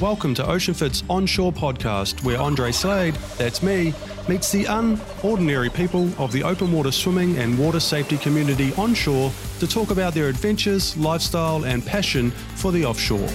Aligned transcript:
Welcome 0.00 0.34
to 0.34 0.42
OceanFit's 0.42 1.04
Onshore 1.08 1.52
podcast, 1.52 2.24
where 2.24 2.40
Andre 2.40 2.72
Slade, 2.72 3.14
that's 3.38 3.62
me, 3.62 3.94
meets 4.28 4.50
the 4.50 4.64
unordinary 4.64 5.72
people 5.72 6.10
of 6.20 6.32
the 6.32 6.42
open 6.42 6.72
water 6.72 6.90
swimming 6.90 7.38
and 7.38 7.56
water 7.56 7.78
safety 7.78 8.18
community 8.18 8.74
onshore 8.74 9.30
to 9.60 9.68
talk 9.68 9.92
about 9.92 10.12
their 10.12 10.28
adventures, 10.28 10.96
lifestyle, 10.96 11.64
and 11.64 11.86
passion 11.86 12.32
for 12.32 12.72
the 12.72 12.84
offshore. 12.84 13.28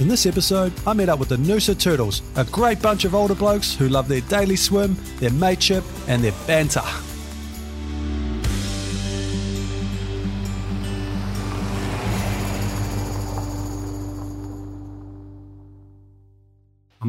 In 0.00 0.08
this 0.08 0.24
episode, 0.24 0.72
I 0.86 0.94
met 0.94 1.10
up 1.10 1.18
with 1.18 1.28
the 1.28 1.36
Noosa 1.36 1.78
Turtles, 1.78 2.22
a 2.36 2.46
great 2.46 2.80
bunch 2.80 3.04
of 3.04 3.14
older 3.14 3.34
blokes 3.34 3.74
who 3.74 3.90
love 3.90 4.08
their 4.08 4.22
daily 4.22 4.56
swim, 4.56 4.96
their 5.18 5.32
mateship, 5.32 5.84
and 6.08 6.24
their 6.24 6.34
banter. 6.46 6.80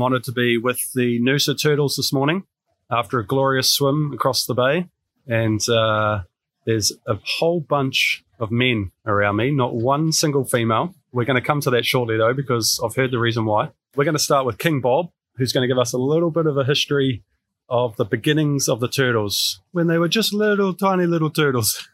I'm 0.01 0.05
honoured 0.05 0.23
to 0.23 0.31
be 0.31 0.57
with 0.57 0.93
the 0.93 1.19
Noosa 1.19 1.61
Turtles 1.61 1.95
this 1.95 2.11
morning 2.11 2.47
after 2.89 3.19
a 3.19 3.25
glorious 3.25 3.69
swim 3.69 4.11
across 4.11 4.47
the 4.47 4.55
bay. 4.55 4.87
And 5.27 5.61
uh, 5.69 6.23
there's 6.65 6.91
a 7.05 7.19
whole 7.37 7.59
bunch 7.59 8.23
of 8.39 8.49
men 8.49 8.93
around 9.05 9.35
me, 9.35 9.51
not 9.51 9.75
one 9.75 10.11
single 10.11 10.43
female. 10.43 10.95
We're 11.11 11.25
going 11.25 11.39
to 11.39 11.45
come 11.45 11.61
to 11.61 11.69
that 11.69 11.85
shortly, 11.85 12.17
though, 12.17 12.33
because 12.33 12.81
I've 12.83 12.95
heard 12.95 13.11
the 13.11 13.19
reason 13.19 13.45
why. 13.45 13.69
We're 13.95 14.05
going 14.05 14.15
to 14.15 14.19
start 14.19 14.47
with 14.47 14.57
King 14.57 14.81
Bob, 14.81 15.11
who's 15.35 15.53
going 15.53 15.61
to 15.61 15.67
give 15.67 15.77
us 15.77 15.93
a 15.93 15.99
little 15.99 16.31
bit 16.31 16.47
of 16.47 16.57
a 16.57 16.63
history 16.63 17.21
of 17.69 17.95
the 17.97 18.05
beginnings 18.05 18.67
of 18.67 18.79
the 18.79 18.87
turtles 18.87 19.61
when 19.71 19.85
they 19.85 19.99
were 19.99 20.09
just 20.09 20.33
little, 20.33 20.73
tiny 20.73 21.05
little 21.05 21.29
turtles. 21.29 21.87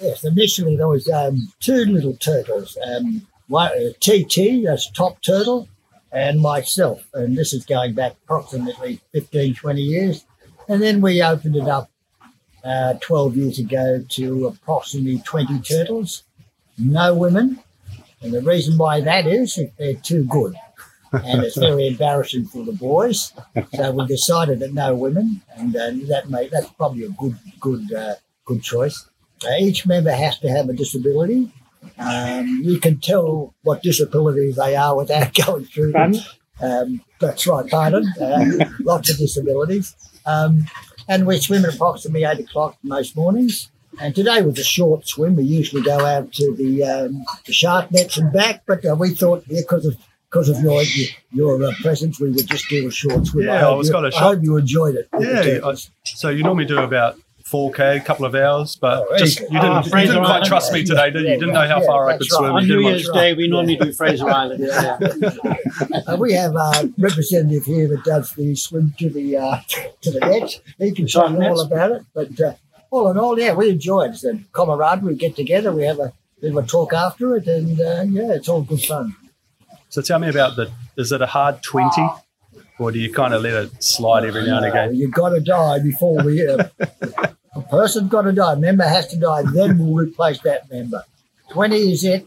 Yes, 0.00 0.24
initially 0.24 0.78
there 0.78 0.88
was 0.88 1.06
um, 1.10 1.52
two 1.60 1.84
little 1.84 2.16
turtles. 2.16 2.78
Um, 2.82 3.26
one, 3.48 3.70
uh, 3.72 3.92
TT, 4.00 4.64
that's 4.64 4.90
top 4.92 5.20
turtle, 5.20 5.68
and 6.12 6.40
myself. 6.40 7.02
And 7.14 7.36
this 7.36 7.52
is 7.52 7.64
going 7.64 7.94
back 7.94 8.12
approximately 8.24 9.00
15, 9.12 9.54
20 9.54 9.80
years. 9.80 10.24
And 10.68 10.82
then 10.82 11.00
we 11.00 11.22
opened 11.22 11.56
it 11.56 11.68
up 11.68 11.90
uh, 12.64 12.94
12 13.00 13.36
years 13.36 13.58
ago 13.58 14.04
to 14.08 14.46
approximately 14.46 15.18
20 15.18 15.60
turtles, 15.60 16.24
no 16.78 17.14
women. 17.14 17.60
And 18.20 18.32
the 18.32 18.42
reason 18.42 18.76
why 18.76 19.00
that 19.00 19.26
is 19.26 19.56
if 19.58 19.74
they're 19.76 19.94
too 19.94 20.24
good. 20.24 20.54
and 21.12 21.42
it's 21.42 21.56
very 21.56 21.86
embarrassing 21.86 22.44
for 22.44 22.64
the 22.64 22.72
boys. 22.72 23.32
So 23.74 23.92
we 23.92 24.06
decided 24.06 24.60
that 24.60 24.74
no 24.74 24.94
women, 24.94 25.40
and 25.56 25.74
uh, 25.74 25.92
that 26.08 26.28
may 26.28 26.48
that's 26.48 26.68
probably 26.72 27.04
a 27.04 27.08
good 27.10 27.38
good 27.60 27.92
uh, 27.94 28.16
good 28.44 28.62
choice. 28.62 29.08
Uh, 29.42 29.54
each 29.58 29.86
member 29.86 30.12
has 30.12 30.38
to 30.40 30.50
have 30.50 30.68
a 30.68 30.74
disability, 30.74 31.50
um, 31.98 32.60
you 32.62 32.78
can 32.78 32.98
tell 33.00 33.54
what 33.62 33.82
disabilities 33.82 34.56
they 34.56 34.76
are 34.76 34.96
without 34.96 35.34
going 35.46 35.64
through 35.64 35.92
them. 35.92 36.14
Um, 36.60 37.02
that's 37.20 37.46
right, 37.46 37.68
pardon. 37.68 38.06
Uh, 38.20 38.68
lots 38.80 39.10
of 39.10 39.18
disabilities. 39.18 39.94
Um, 40.26 40.66
and 41.08 41.26
we 41.26 41.38
swim 41.40 41.64
at 41.64 41.74
approximately 41.74 42.24
8 42.24 42.40
o'clock 42.40 42.76
most 42.82 43.16
mornings. 43.16 43.70
And 44.00 44.14
today 44.14 44.42
was 44.42 44.58
a 44.58 44.64
short 44.64 45.08
swim. 45.08 45.34
We 45.34 45.44
usually 45.44 45.82
go 45.82 46.04
out 46.04 46.32
to 46.34 46.54
the, 46.54 46.84
um, 46.84 47.24
the 47.46 47.52
shark 47.52 47.90
nets 47.90 48.16
and 48.16 48.32
back, 48.32 48.62
but 48.66 48.84
uh, 48.84 48.94
we 48.94 49.10
thought 49.10 49.48
because 49.48 49.86
of 49.86 49.96
because 50.30 50.48
of 50.50 50.60
your 50.60 50.82
your 51.32 51.64
uh, 51.64 51.72
presence, 51.80 52.20
we 52.20 52.30
would 52.30 52.46
just 52.46 52.68
do 52.68 52.86
a 52.86 52.90
short 52.90 53.26
swim. 53.26 53.46
Yeah, 53.46 53.66
I, 53.66 53.70
I 53.70 53.74
was 53.74 53.88
you, 53.88 53.94
kind 53.94 54.06
of 54.06 54.14
I 54.14 54.18
hope 54.18 54.42
you 54.42 54.56
enjoyed 54.56 54.94
it. 54.94 55.08
Yeah, 55.18 55.66
I, 55.66 55.74
so 56.04 56.28
you 56.28 56.42
normally 56.42 56.66
do 56.66 56.78
about 56.78 57.16
4K, 57.50 57.96
a 57.96 58.00
couple 58.00 58.24
of 58.26 58.34
hours, 58.34 58.76
but 58.76 59.06
Oh, 59.10 59.16
just 59.16 59.40
easy. 59.40 59.44
you 59.52 59.60
didn't, 59.60 59.92
Oh, 59.92 59.96
you 59.98 60.06
didn't 60.06 60.24
quite 60.24 60.44
trust 60.44 60.72
me 60.72 60.84
today, 60.84 61.10
did 61.10 61.22
you? 61.24 61.30
You 61.32 61.38
didn't 61.38 61.54
know 61.54 61.66
how 61.66 61.80
Yeah, 61.80 61.86
far 61.86 62.08
I 62.08 62.12
could 62.18 62.22
right. 62.22 62.30
swim. 62.30 62.52
On 62.52 62.66
New 62.66 62.80
Year's 62.80 63.08
Day, 63.10 63.34
we 63.34 63.48
normally 63.48 63.76
do 63.76 63.92
Fraser 63.92 64.28
Island. 64.28 64.64
Yeah. 64.66 64.98
Yeah. 65.00 65.54
Uh, 66.06 66.16
we 66.18 66.32
have 66.32 66.54
a 66.56 66.92
representative 66.98 67.64
here 67.64 67.86
that 67.88 68.02
does 68.04 68.32
the 68.32 68.54
swim 68.56 68.92
to 68.98 69.08
the 69.10 69.36
uh, 69.36 69.58
to 70.00 70.10
the 70.10 70.20
net. 70.20 70.60
He 70.78 70.92
can 70.92 71.06
tell 71.06 71.30
you 71.30 71.42
all 71.42 71.60
about 71.60 71.92
it. 71.92 72.02
But 72.14 72.40
uh, 72.40 72.54
all 72.90 73.10
in 73.10 73.18
all, 73.18 73.38
yeah, 73.38 73.54
we 73.54 73.70
enjoy 73.70 74.04
it. 74.06 74.10
It's 74.10 74.24
a 74.24 74.38
camaraderie. 74.52 75.12
We 75.12 75.14
get 75.18 75.36
together. 75.36 75.70
We 75.72 75.84
have 75.84 75.98
a 76.00 76.12
bit 76.40 76.50
of 76.52 76.56
a 76.56 76.66
talk 76.66 76.92
after 76.94 77.36
it, 77.36 77.46
and 77.46 77.80
uh, 77.80 78.04
yeah, 78.08 78.32
it's 78.34 78.48
all 78.48 78.62
good 78.62 78.82
fun. 78.82 79.14
So 79.88 80.02
tell 80.02 80.18
me 80.18 80.28
about 80.28 80.56
the, 80.56 80.70
is 80.96 81.12
it 81.12 81.22
a 81.22 81.26
hard 81.26 81.62
20? 81.62 81.90
Or 82.78 82.92
do 82.92 82.98
you 82.98 83.12
kind 83.12 83.34
of 83.34 83.42
let 83.42 83.54
it 83.54 83.82
slide 83.82 84.24
every 84.24 84.44
now 84.46 84.58
and 84.58 84.66
again? 84.66 84.94
You've 84.94 85.12
got 85.12 85.30
to 85.30 85.40
die 85.40 85.78
before 85.80 86.22
we. 86.22 86.46
Uh, 86.46 86.64
person's 87.70 88.10
got 88.10 88.22
to 88.22 88.32
die. 88.32 88.54
Member 88.56 88.84
has 88.84 89.08
to 89.08 89.16
die. 89.16 89.42
Then 89.52 89.78
we'll 89.78 89.94
replace 89.94 90.40
that 90.40 90.70
member. 90.70 91.04
Twenty 91.50 91.92
is 91.92 92.04
it. 92.04 92.26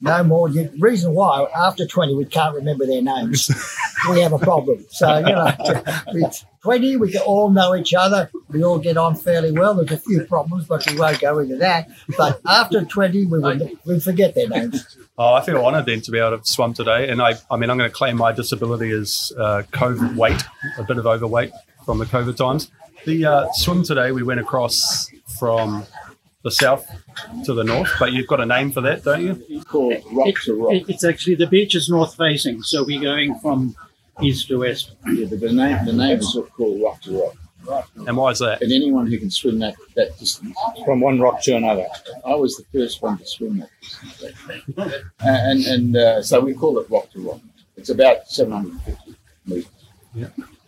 No 0.00 0.22
more. 0.22 0.50
The 0.50 0.70
reason 0.78 1.14
why 1.14 1.46
after 1.56 1.86
twenty 1.86 2.14
we 2.14 2.26
can't 2.26 2.54
remember 2.54 2.86
their 2.86 3.02
names. 3.02 3.50
we 4.10 4.20
have 4.20 4.32
a 4.32 4.38
problem. 4.38 4.84
So 4.90 5.18
you 5.18 5.24
know, 5.24 6.30
twenty 6.62 6.96
we 6.96 7.10
can 7.10 7.22
all 7.22 7.50
know 7.50 7.74
each 7.74 7.94
other. 7.94 8.30
We 8.48 8.62
all 8.62 8.78
get 8.78 8.96
on 8.96 9.16
fairly 9.16 9.52
well. 9.52 9.74
There's 9.74 9.92
a 9.92 9.96
few 9.96 10.24
problems, 10.24 10.66
but 10.66 10.86
we 10.90 10.98
won't 10.98 11.20
go 11.20 11.38
into 11.38 11.56
that. 11.56 11.88
But 12.18 12.40
after 12.46 12.84
twenty, 12.84 13.24
we 13.26 13.38
will 13.38 13.58
we 13.86 13.98
forget 14.00 14.34
their 14.34 14.48
names. 14.48 14.96
Oh, 15.16 15.34
I 15.34 15.42
feel 15.42 15.64
honoured 15.64 15.86
then 15.86 16.00
to 16.02 16.10
be 16.10 16.18
able 16.18 16.38
to 16.38 16.44
swim 16.44 16.74
today. 16.74 17.08
And 17.08 17.22
I, 17.22 17.34
I 17.48 17.56
mean, 17.56 17.70
I'm 17.70 17.78
going 17.78 17.88
to 17.88 17.94
claim 17.94 18.16
my 18.16 18.32
disability 18.32 18.90
as 18.90 19.32
uh, 19.38 19.62
COVID 19.70 20.16
weight, 20.16 20.42
a 20.76 20.82
bit 20.82 20.98
of 20.98 21.06
overweight 21.06 21.52
from 21.84 21.98
the 21.98 22.04
COVID 22.04 22.36
times. 22.36 22.70
The 23.06 23.24
uh, 23.26 23.46
swim 23.54 23.82
today, 23.82 24.12
we 24.12 24.22
went 24.22 24.40
across 24.40 25.10
from 25.38 25.84
the 26.42 26.50
south 26.50 26.86
to 27.44 27.54
the 27.54 27.64
north, 27.64 27.90
but 27.98 28.12
you've 28.12 28.26
got 28.26 28.40
a 28.40 28.46
name 28.46 28.70
for 28.72 28.80
that, 28.82 29.02
don't 29.04 29.22
you? 29.22 29.42
It's 29.48 29.64
called 29.64 30.02
rock 30.12 30.34
to 30.44 30.54
rock. 30.54 30.72
It- 30.74 30.88
it's 30.88 31.04
actually 31.04 31.34
the 31.36 31.46
beach 31.46 31.74
is 31.74 31.88
north 31.88 32.16
facing, 32.16 32.62
so 32.62 32.84
we're 32.84 33.00
going 33.00 33.38
from 33.40 33.74
east 34.22 34.48
to 34.48 34.58
west. 34.60 34.92
Yeah, 35.06 35.26
but 35.28 35.40
the 35.40 35.52
name 35.52 35.84
the 35.84 35.92
name 35.92 36.18
is 36.18 36.36
called 36.56 36.80
rock 36.82 37.00
to 37.02 37.18
rock. 37.20 37.88
And 38.06 38.14
why 38.16 38.30
is 38.30 38.38
that? 38.40 38.60
And 38.60 38.70
anyone 38.72 39.06
who 39.06 39.18
can 39.18 39.30
swim 39.30 39.58
that, 39.60 39.74
that 39.96 40.18
distance. 40.18 40.54
from 40.84 41.00
one 41.00 41.18
rock 41.18 41.40
to 41.44 41.56
another. 41.56 41.86
I 42.26 42.34
was 42.34 42.56
the 42.58 42.64
first 42.78 43.00
one 43.00 43.16
to 43.16 43.26
swim 43.26 43.58
that 43.58 43.70
distance. 43.80 44.94
and 45.20 45.64
and 45.64 45.96
uh, 45.96 46.22
so 46.22 46.40
we 46.40 46.52
call 46.54 46.78
it 46.78 46.88
rock 46.90 47.10
to 47.12 47.20
rock. 47.26 47.40
It's 47.76 47.88
about 47.88 48.28
750 48.28 49.14
metres. 49.46 49.66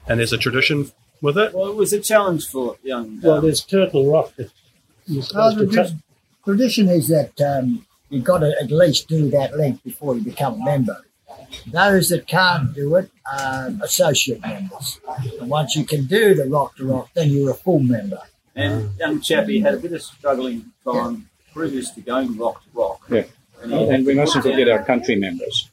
And 0.09 0.19
there's 0.21 0.33
a 0.33 0.39
tradition 0.39 0.91
with 1.23 1.39
it. 1.39 1.55
Well, 1.55 1.69
it 1.69 1.77
was 1.77 1.93
a 1.93 2.01
challenge 2.01 2.47
for 2.49 2.77
young. 2.83 3.21
Well, 3.23 3.41
there's 3.41 3.63
Turtle 3.65 4.11
Rock. 4.11 4.35
That 4.37 4.51
you're 5.07 5.25
Oh, 5.35 5.55
the 5.55 5.67
to 5.67 5.67
touch. 5.67 5.75
tradition, 5.75 6.03
tradition 6.45 6.89
is 6.89 7.09
that 7.09 7.41
um, 7.41 7.87
you've 8.11 8.25
got 8.25 8.39
to 8.39 8.55
at 8.61 8.71
least 8.71 9.09
do 9.09 9.31
that 9.31 9.57
length 9.57 9.83
before 9.85 10.15
you 10.17 10.23
become 10.23 10.61
a 10.61 10.65
member. 10.65 11.03
Those 11.71 12.09
that 12.09 12.27
can't 12.27 12.75
do 12.75 12.97
it 12.97 13.11
are 13.33 13.73
associate 13.83 14.41
members. 14.43 15.01
And 15.41 15.49
once 15.49 15.77
you 15.77 15.85
can 15.85 16.05
do 16.07 16.35
the 16.35 16.47
rock 16.47 16.77
to 16.77 16.87
rock, 16.87 17.11
then 17.15 17.31
you're 17.31 17.51
a 17.51 17.55
full 17.55 17.79
member. 17.81 18.21
and 18.57 18.91
young 18.99 19.21
chappie 19.21 19.61
had 19.61 19.75
a 19.75 19.77
bit 19.77 19.93
of 19.93 20.03
struggling 20.03 20.65
time 20.85 21.29
previous 21.53 21.91
to 21.93 22.01
going 22.01 22.37
rock 22.37 22.63
to 22.65 22.69
rock. 22.75 23.01
Yeah. 23.09 23.25
And, 23.63 23.73
he 23.73 23.79
had 23.79 23.89
And 23.95 24.07
we 24.07 24.15
mustn't 24.15 24.45
forget 24.45 24.69
our 24.69 24.83
country 24.85 25.17
members. 25.17 25.71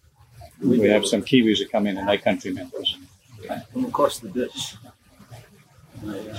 We 0.62 0.80
have 0.90 1.06
some 1.06 1.22
Kiwis 1.24 1.60
that 1.60 1.72
come 1.72 1.88
in 1.88 1.98
and 1.98 2.08
they're 2.08 2.18
country 2.18 2.52
members. 2.54 2.98
from 3.74 3.86
across 3.86 4.20
the 4.20 4.30
ditch. 4.30 4.76
Uh, 6.08 6.38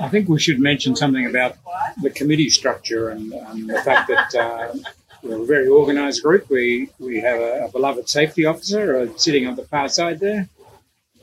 I 0.00 0.08
think 0.08 0.28
we 0.28 0.38
should 0.40 0.60
mention 0.60 0.94
something 0.96 1.26
about 1.26 1.56
the 2.02 2.10
committee 2.10 2.50
structure 2.50 3.10
and 3.10 3.32
um, 3.34 3.66
the 3.66 3.80
fact 3.82 4.08
that 4.08 4.34
uh, 4.34 4.74
we're 5.22 5.42
a 5.42 5.46
very 5.46 5.68
organised 5.68 6.22
group. 6.22 6.48
We 6.50 6.88
we 6.98 7.20
have 7.20 7.40
a, 7.40 7.64
a 7.66 7.68
beloved 7.70 8.08
safety 8.08 8.44
officer 8.44 8.96
uh, 8.98 9.06
sitting 9.16 9.46
on 9.46 9.56
the 9.56 9.64
far 9.64 9.88
side 9.88 10.20
there. 10.20 10.48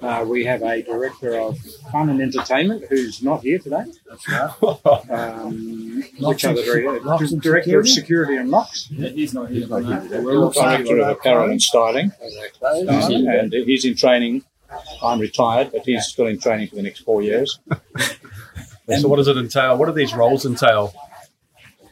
Uh, 0.01 0.25
we 0.25 0.45
have 0.45 0.61
a 0.63 0.81
director 0.81 1.37
of 1.37 1.57
fun 1.91 2.09
and 2.09 2.21
entertainment 2.21 2.85
who's 2.89 3.21
not 3.21 3.41
here 3.41 3.59
today. 3.59 3.83
Um, 5.09 6.03
which 6.21 6.45
other 6.45 6.63
director? 6.63 7.01
Locks 7.01 7.31
and 7.31 7.41
Director 7.41 7.79
of 7.81 7.89
security? 7.89 8.37
and 8.37 8.49
locks. 8.49 8.87
yeah, 8.91 9.09
he's 9.09 9.33
not 9.33 9.49
here. 9.49 9.67
not 9.67 9.83
here. 9.83 10.21
We're 10.21 10.37
all 10.37 10.51
Director 10.51 10.99
of 10.99 11.07
apparel 11.17 11.49
and 11.49 11.61
styling. 11.61 12.11
and 12.61 13.51
he's 13.51 13.83
in 13.83 13.95
training. 13.95 14.43
I'm 15.03 15.19
retired, 15.19 15.71
but 15.71 15.81
he's 15.83 16.05
still 16.05 16.27
in 16.27 16.39
training 16.39 16.67
for 16.69 16.75
the 16.75 16.83
next 16.83 16.99
four 16.99 17.21
years. 17.21 17.59
so 18.99 19.07
what 19.07 19.17
does 19.17 19.27
it 19.27 19.37
entail? 19.37 19.77
What 19.77 19.87
do 19.87 19.91
these 19.93 20.13
roles 20.13 20.45
entail? 20.45 20.93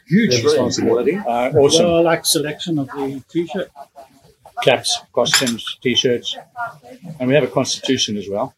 Huge 0.08 0.44
responsibility. 0.44 1.16
Uh, 1.18 1.52
awesome 1.52 1.86
Well, 1.86 2.04
like 2.04 2.26
selection 2.26 2.80
of 2.80 2.88
the 2.88 3.22
t-shirt. 3.30 3.70
caps, 4.64 5.00
costumes, 5.14 5.78
t-shirts, 5.82 6.38
and 7.20 7.28
we 7.28 7.36
have 7.36 7.44
a 7.44 7.48
constitution 7.48 8.18
as 8.18 8.28
well. 8.30 8.56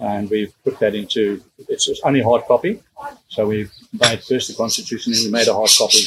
And 0.00 0.28
we've 0.30 0.52
put 0.64 0.80
that 0.80 0.94
into 0.96 1.42
it's, 1.68 1.86
it's 1.88 2.00
only 2.02 2.22
hard 2.22 2.42
copy, 2.46 2.82
so 3.28 3.46
we've 3.46 3.70
made 3.92 4.20
first 4.24 4.48
the 4.48 4.54
constitution, 4.54 5.12
then 5.12 5.22
we 5.26 5.30
made 5.30 5.46
a 5.46 5.54
hard 5.54 5.70
copy, 5.78 5.98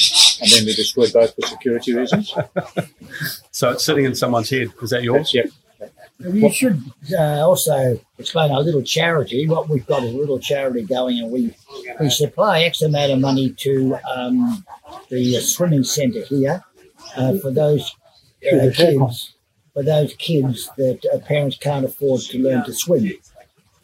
and 0.42 0.52
then 0.52 0.66
we 0.66 0.74
destroyed 0.74 1.14
both 1.14 1.34
for 1.36 1.48
security 1.48 1.94
reasons. 1.94 2.34
So 3.52 3.70
it's 3.72 3.86
sitting 3.86 4.04
in 4.04 4.14
someone's 4.16 4.50
head. 4.50 4.74
Is 4.82 4.90
that 4.90 5.02
yours? 5.02 5.32
That's, 5.32 5.34
yeah, 5.34 5.44
You 6.20 6.50
should 6.50 6.82
uh, 7.18 7.46
also 7.46 8.00
explain 8.18 8.52
our 8.52 8.62
little 8.62 8.82
charity. 8.82 9.48
What 9.48 9.68
we've 9.68 9.86
got 9.86 10.04
is 10.04 10.14
a 10.14 10.18
little 10.18 10.40
charity 10.40 10.84
going, 10.84 11.20
and 11.20 11.30
we 11.30 11.54
we 12.00 12.10
supply 12.10 12.62
X 12.62 12.82
amount 12.82 13.12
of 13.12 13.20
money 13.20 13.50
to 13.52 13.98
um, 14.16 14.66
the 15.10 15.38
uh, 15.38 15.42
swimming 15.42 15.84
centre 15.84 16.24
here 16.24 16.64
uh, 17.18 17.38
for 17.40 17.52
those 17.52 17.96
uh, 18.50 18.56
the 18.56 18.74
share 18.74 18.96
comp. 18.96 19.12
kids, 19.12 19.34
for 19.74 19.84
those 19.84 20.14
kids 20.16 20.70
that 20.78 21.06
uh, 21.14 21.20
parents 21.20 21.58
can't 21.58 21.86
afford 21.86 22.22
to 22.22 22.40
learn 22.40 22.64
to 22.64 22.74
swim. 22.74 23.12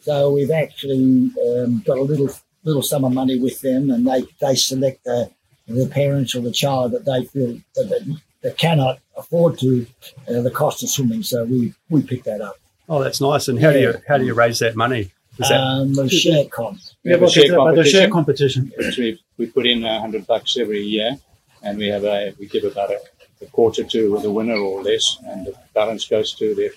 So 0.00 0.32
we've 0.32 0.50
actually 0.50 1.30
um, 1.58 1.82
got 1.84 1.98
a 1.98 2.02
little 2.02 2.30
little 2.64 2.82
sum 2.82 3.04
of 3.04 3.12
money 3.12 3.38
with 3.38 3.60
them, 3.60 3.90
and 3.90 4.06
they 4.06 4.24
they 4.40 4.54
select 4.54 5.04
the 5.04 5.30
the 5.68 5.86
parents 5.86 6.34
or 6.34 6.40
the 6.40 6.50
child 6.50 6.92
that 6.92 7.04
they 7.04 7.24
feel 7.24 7.60
that 7.74 8.18
that, 8.42 8.48
that 8.48 8.58
cannot 8.58 8.98
afford 9.16 9.58
to 9.60 9.86
uh, 10.28 10.40
the 10.42 10.50
cost 10.50 10.82
of 10.82 10.88
swimming. 10.90 11.22
So 11.22 11.44
we 11.44 11.74
we 11.90 12.02
pick 12.02 12.24
that 12.24 12.40
up. 12.40 12.56
Oh, 12.88 13.02
that's 13.02 13.20
nice. 13.20 13.48
And 13.48 13.60
how 13.60 13.72
do 13.72 13.80
you 13.80 13.94
how 14.08 14.18
do 14.18 14.24
you 14.24 14.34
raise 14.34 14.58
that 14.60 14.76
money? 14.76 15.10
Is 15.38 15.48
that 15.48 15.60
Um, 15.60 15.94
the 15.94 16.08
share 16.08 16.44
comp. 16.46 16.78
Yeah, 17.04 17.12
have 17.12 17.22
a 17.22 17.30
share 17.30 17.48
the, 17.48 17.72
the 17.74 17.84
share 17.84 18.08
competition. 18.10 18.70
competition. 18.70 18.86
which 18.86 18.98
we 18.98 19.22
we 19.38 19.46
put 19.46 19.66
in 19.66 19.84
a 19.84 20.00
hundred 20.00 20.26
bucks 20.26 20.56
every 20.58 20.80
year, 20.82 21.16
and 21.62 21.78
we 21.78 21.88
have 21.88 22.04
a 22.04 22.34
we 22.38 22.46
give 22.46 22.64
about 22.64 22.90
a, 22.90 23.00
a 23.40 23.46
quarter 23.46 23.82
to 23.84 24.18
the 24.20 24.30
winner 24.30 24.56
or 24.56 24.82
less, 24.82 25.16
and 25.26 25.46
the 25.46 25.54
balance 25.74 26.06
goes 26.06 26.34
to 26.34 26.54
the 26.54 26.70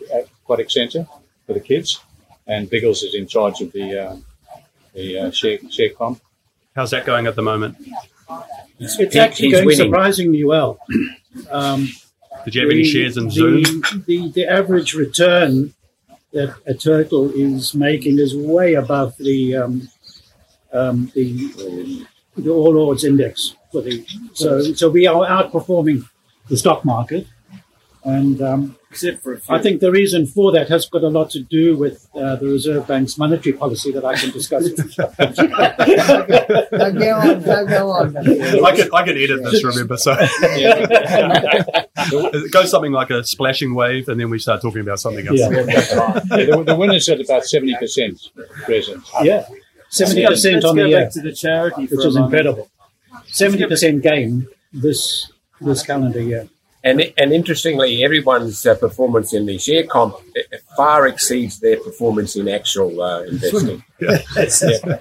aquatic 0.44 0.72
centre 0.72 1.06
for 1.46 1.54
the 1.54 1.60
kids, 1.60 2.00
and 2.48 2.70
Biggles 2.70 3.04
is 3.04 3.14
in 3.14 3.28
charge 3.28 3.60
of 3.62 3.72
the 3.74 3.88
uh, 4.06 4.16
the 4.94 5.20
uh, 5.20 5.32
share 5.32 5.60
share 5.70 5.90
comp. 5.90 6.22
how's 6.76 6.92
that 6.92 7.06
going 7.06 7.28
at 7.28 7.36
the 7.36 7.42
moment? 7.42 7.76
It's 8.80 8.96
He- 9.14 9.20
actually 9.20 9.52
going 9.52 9.66
winning. 9.66 9.88
surprisingly 9.92 10.44
well. 10.46 10.80
Um, 11.50 11.90
Did 12.44 12.56
you 12.56 12.62
have 12.62 12.70
any 12.72 12.84
the- 12.84 12.92
shares 12.92 13.18
in 13.18 13.26
the, 13.26 13.32
Zoom? 13.32 13.82
The, 14.06 14.32
the 14.34 14.46
average 14.46 14.94
return 14.94 15.74
that 16.34 16.56
a 16.66 16.74
turtle 16.74 17.32
is 17.34 17.74
making 17.74 18.20
is 18.20 18.36
way 18.36 18.74
above 18.74 19.16
the 19.18 19.56
um, 19.56 19.90
um, 20.74 21.12
the 21.16 22.06
the 22.38 22.50
All 22.50 22.78
Ords 22.78 23.04
index 23.06 23.56
for 23.72 23.82
the 23.82 24.06
so 24.34 24.62
so 24.74 24.90
we 24.90 25.08
are 25.08 25.26
outperforming 25.26 26.08
the 26.50 26.58
stock 26.58 26.84
market, 26.84 27.26
and 28.06 28.42
um, 28.42 28.76
Except 28.92 29.22
for 29.24 29.34
a 29.34 29.40
few. 29.40 29.54
I 29.56 29.62
think 29.62 29.82
the 29.82 29.92
reason 29.92 30.26
for 30.26 30.52
that 30.54 30.70
has 30.70 30.86
got 30.88 31.04
a 31.04 31.10
lot 31.10 31.30
to 31.32 31.40
do 31.42 31.76
with 31.76 32.08
uh, 32.16 32.38
the 32.38 32.46
Reserve 32.46 32.88
Bank's 32.88 33.18
monetary 33.18 33.52
policy 33.52 33.92
that 33.92 34.06
I 34.06 34.16
can 34.16 34.32
discuss. 34.32 34.70
Don't 34.70 34.96
go 36.98 37.16
on, 37.16 37.42
don't 37.42 37.68
go 37.68 37.90
on. 37.92 38.16
I 38.18 38.76
could 38.76 38.94
I 38.94 39.04
could 39.04 39.18
edit 39.18 39.44
this, 39.44 39.64
remember? 39.64 39.98
So 39.98 40.16
it 41.98 42.52
goes 42.52 42.72
something 42.72 42.92
like 42.92 43.10
a 43.10 43.24
splashing 43.24 43.76
wave, 43.76 44.08
and 44.08 44.20
then 44.20 44.30
we 44.30 44.40
start 44.40 44.62
talking 44.62 44.82
about 44.82 45.00
something 45.00 45.28
else. 45.28 45.40
Yeah. 45.40 45.50
Yeah, 45.50 46.20
the, 46.46 46.64
the 46.66 46.76
winner's 46.76 47.08
at 47.10 47.20
about 47.20 47.46
seventy 47.46 47.76
percent 47.76 48.20
present. 48.64 49.04
yeah, 49.24 49.46
70% 49.92 50.64
on 50.64 50.76
the 50.76 50.84
back 50.84 50.90
year. 50.90 51.10
to 51.12 51.22
the 51.22 51.34
charity 51.34 51.88
for 51.88 51.96
which 51.98 52.06
a 52.06 52.08
is 52.10 52.16
moment. 52.16 52.34
incredible. 52.34 52.70
Seventy 53.28 53.66
percent 53.66 54.02
gain 54.04 54.48
this 54.74 55.32
this 55.62 55.84
calendar 55.84 56.22
year. 56.22 56.48
And, 56.86 57.12
and 57.18 57.34
interestingly, 57.34 58.04
everyone's 58.04 58.64
uh, 58.64 58.76
performance 58.76 59.34
in 59.34 59.48
the 59.48 59.58
share 59.58 59.86
comp 59.88 60.14
uh, 60.14 60.58
far 60.78 61.08
exceeds 61.08 61.60
their 61.60 61.78
performance 61.80 62.36
in 62.36 62.48
actual 62.48 63.02
uh, 63.02 63.24
investing. 63.24 63.84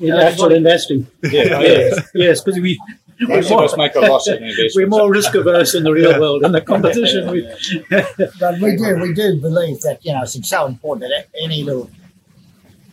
In 0.00 0.10
actual 0.14 0.52
investing, 0.52 1.06
Yeah, 1.22 1.60
yes, 1.60 2.10
yes, 2.12 2.40
because 2.40 2.60
we 2.60 2.76
Most 3.20 3.52
of 3.52 3.60
us 3.60 3.76
make 3.76 3.94
a 3.94 4.00
loss 4.00 4.26
in 4.26 4.42
investments. 4.42 4.74
we're 4.74 4.88
more 4.88 5.08
risk 5.12 5.32
averse 5.36 5.76
in 5.76 5.84
the 5.84 5.92
real 5.92 6.18
world. 6.18 6.44
In 6.44 6.50
the 6.50 6.60
competition, 6.60 7.30
we, 7.30 7.48
But 8.40 8.60
we 8.60 8.76
do, 8.76 8.98
we 9.00 9.14
do 9.14 9.40
believe 9.40 9.80
that 9.82 10.04
you 10.04 10.12
know 10.12 10.22
it's 10.22 10.48
so 10.48 10.66
important 10.66 11.12
that 11.12 11.28
any 11.40 11.62
little 11.62 11.88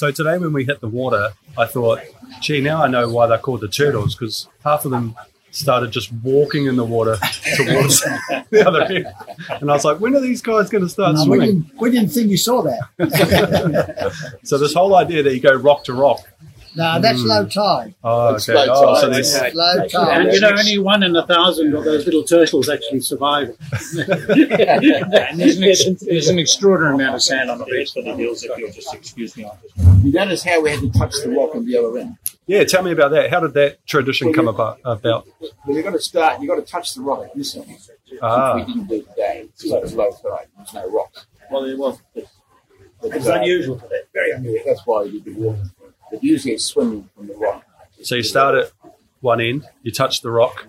So 0.00 0.10
today, 0.10 0.38
when 0.38 0.54
we 0.54 0.64
hit 0.64 0.80
the 0.80 0.88
water, 0.88 1.34
I 1.58 1.66
thought, 1.66 2.00
gee, 2.40 2.62
now 2.62 2.82
I 2.82 2.88
know 2.88 3.10
why 3.10 3.26
they're 3.26 3.36
called 3.36 3.60
the 3.60 3.68
turtles 3.68 4.14
because 4.14 4.48
half 4.64 4.86
of 4.86 4.92
them 4.92 5.14
started 5.50 5.90
just 5.90 6.10
walking 6.22 6.64
in 6.64 6.76
the 6.76 6.86
water 6.86 7.18
towards 7.56 8.00
the 8.00 8.64
other 8.66 8.84
end. 8.84 9.06
And 9.60 9.70
I 9.70 9.74
was 9.74 9.84
like, 9.84 10.00
when 10.00 10.16
are 10.16 10.20
these 10.20 10.40
guys 10.40 10.70
going 10.70 10.84
to 10.84 10.88
start 10.88 11.16
No, 11.16 11.20
we, 11.20 11.26
swimming? 11.26 11.60
didn't, 11.60 11.80
we 11.82 11.90
didn't 11.90 12.08
think 12.12 12.30
you 12.30 12.38
saw 12.38 12.62
that. 12.62 12.80
So 14.42 14.56
this 14.56 14.72
whole 14.72 14.96
idea 14.96 15.22
that 15.22 15.34
you 15.34 15.40
go 15.40 15.52
rock 15.54 15.84
to 15.84 15.92
rock. 15.92 16.20
No, 16.76 17.00
that's 17.00 17.22
low 17.22 17.46
tide. 17.46 17.94
Oh, 18.04 18.34
It's 18.34 18.48
okay. 18.48 18.58
low 18.66 18.74
Oh, 18.74 18.94
so 18.94 19.06
tide. 19.06 19.14
there's, 19.14 19.32
That's 19.32 19.54
low 19.54 19.72
and 19.82 19.90
tide. 19.90 20.32
you 20.34 20.40
know, 20.40 20.50
only 20.50 20.78
one 20.78 21.02
in 21.02 21.16
a 21.16 21.26
thousand 21.26 21.74
of 21.74 21.84
those 21.84 22.04
little 22.06 22.22
turtles 22.22 22.68
actually 22.68 23.00
survive. 23.00 23.56
And 24.10 25.38
there's 25.40 25.56
an, 25.58 25.64
ex- 25.64 25.84
there's 26.02 26.28
an 26.28 26.38
extraordinary 26.38 26.94
amount 26.94 27.14
of 27.16 27.22
sand 27.22 27.50
on 27.50 27.58
the 27.58 27.64
beach. 27.64 27.92
for 27.92 28.02
the 28.02 28.14
hills, 28.14 28.42
if 28.44 28.56
you'll 28.58 28.70
just 28.72 28.92
excuse 28.94 29.36
me 29.36 29.44
on 29.44 29.56
this. 29.62 30.04
You 30.04 30.12
notice 30.12 30.42
how 30.42 30.60
we 30.62 30.70
had 30.70 30.80
to 30.80 30.90
touch 30.90 31.14
the 31.22 31.30
rock 31.30 31.54
on 31.54 31.64
the 31.66 31.76
other 31.76 31.98
end. 31.98 32.16
yeah, 32.46 32.64
tell 32.64 32.82
me 32.82 32.92
about 32.92 33.10
that. 33.12 33.30
How 33.30 33.40
did 33.40 33.54
that 33.54 33.84
tradition 33.86 34.32
come 34.32 34.48
about? 34.48 34.80
about? 34.84 35.26
Well, 35.40 35.76
you've 35.76 35.84
got 35.84 35.92
to 35.92 36.00
start. 36.00 36.40
You've 36.40 36.48
got 36.48 36.64
to 36.64 36.70
touch 36.70 36.94
the 36.94 37.02
rock 37.02 37.24
at 37.24 37.34
this 37.36 37.56
end. 37.56 37.66
Ah. 38.22 38.54
Which 38.56 38.66
we 38.66 38.72
didn't 38.74 38.88
do 38.88 39.02
today. 39.02 39.48
So 39.54 39.76
it's 39.78 39.92
low 39.94 40.10
tide. 40.10 40.46
There's 40.56 40.74
no 40.74 40.88
rocks. 40.90 41.26
Well, 41.50 41.64
it 41.64 41.76
was. 41.78 41.98
It's 43.02 43.26
unusual 43.26 43.78
for 43.78 43.88
that. 43.88 44.04
Very 44.12 44.32
unusual. 44.32 44.62
That's 44.66 44.86
why 44.86 45.02
we 45.04 45.20
did 45.20 45.24
the 45.24 45.32
walk. 45.40 45.56
But 46.10 46.22
usually 46.24 46.54
it's 46.54 46.64
swimming 46.64 47.08
from 47.16 47.26
the 47.28 47.34
rock. 47.34 47.64
So 48.02 48.14
you 48.14 48.22
start 48.22 48.54
at 48.56 48.72
one 49.20 49.40
end, 49.40 49.64
you 49.82 49.92
touch 49.92 50.22
the 50.22 50.30
rock, 50.30 50.66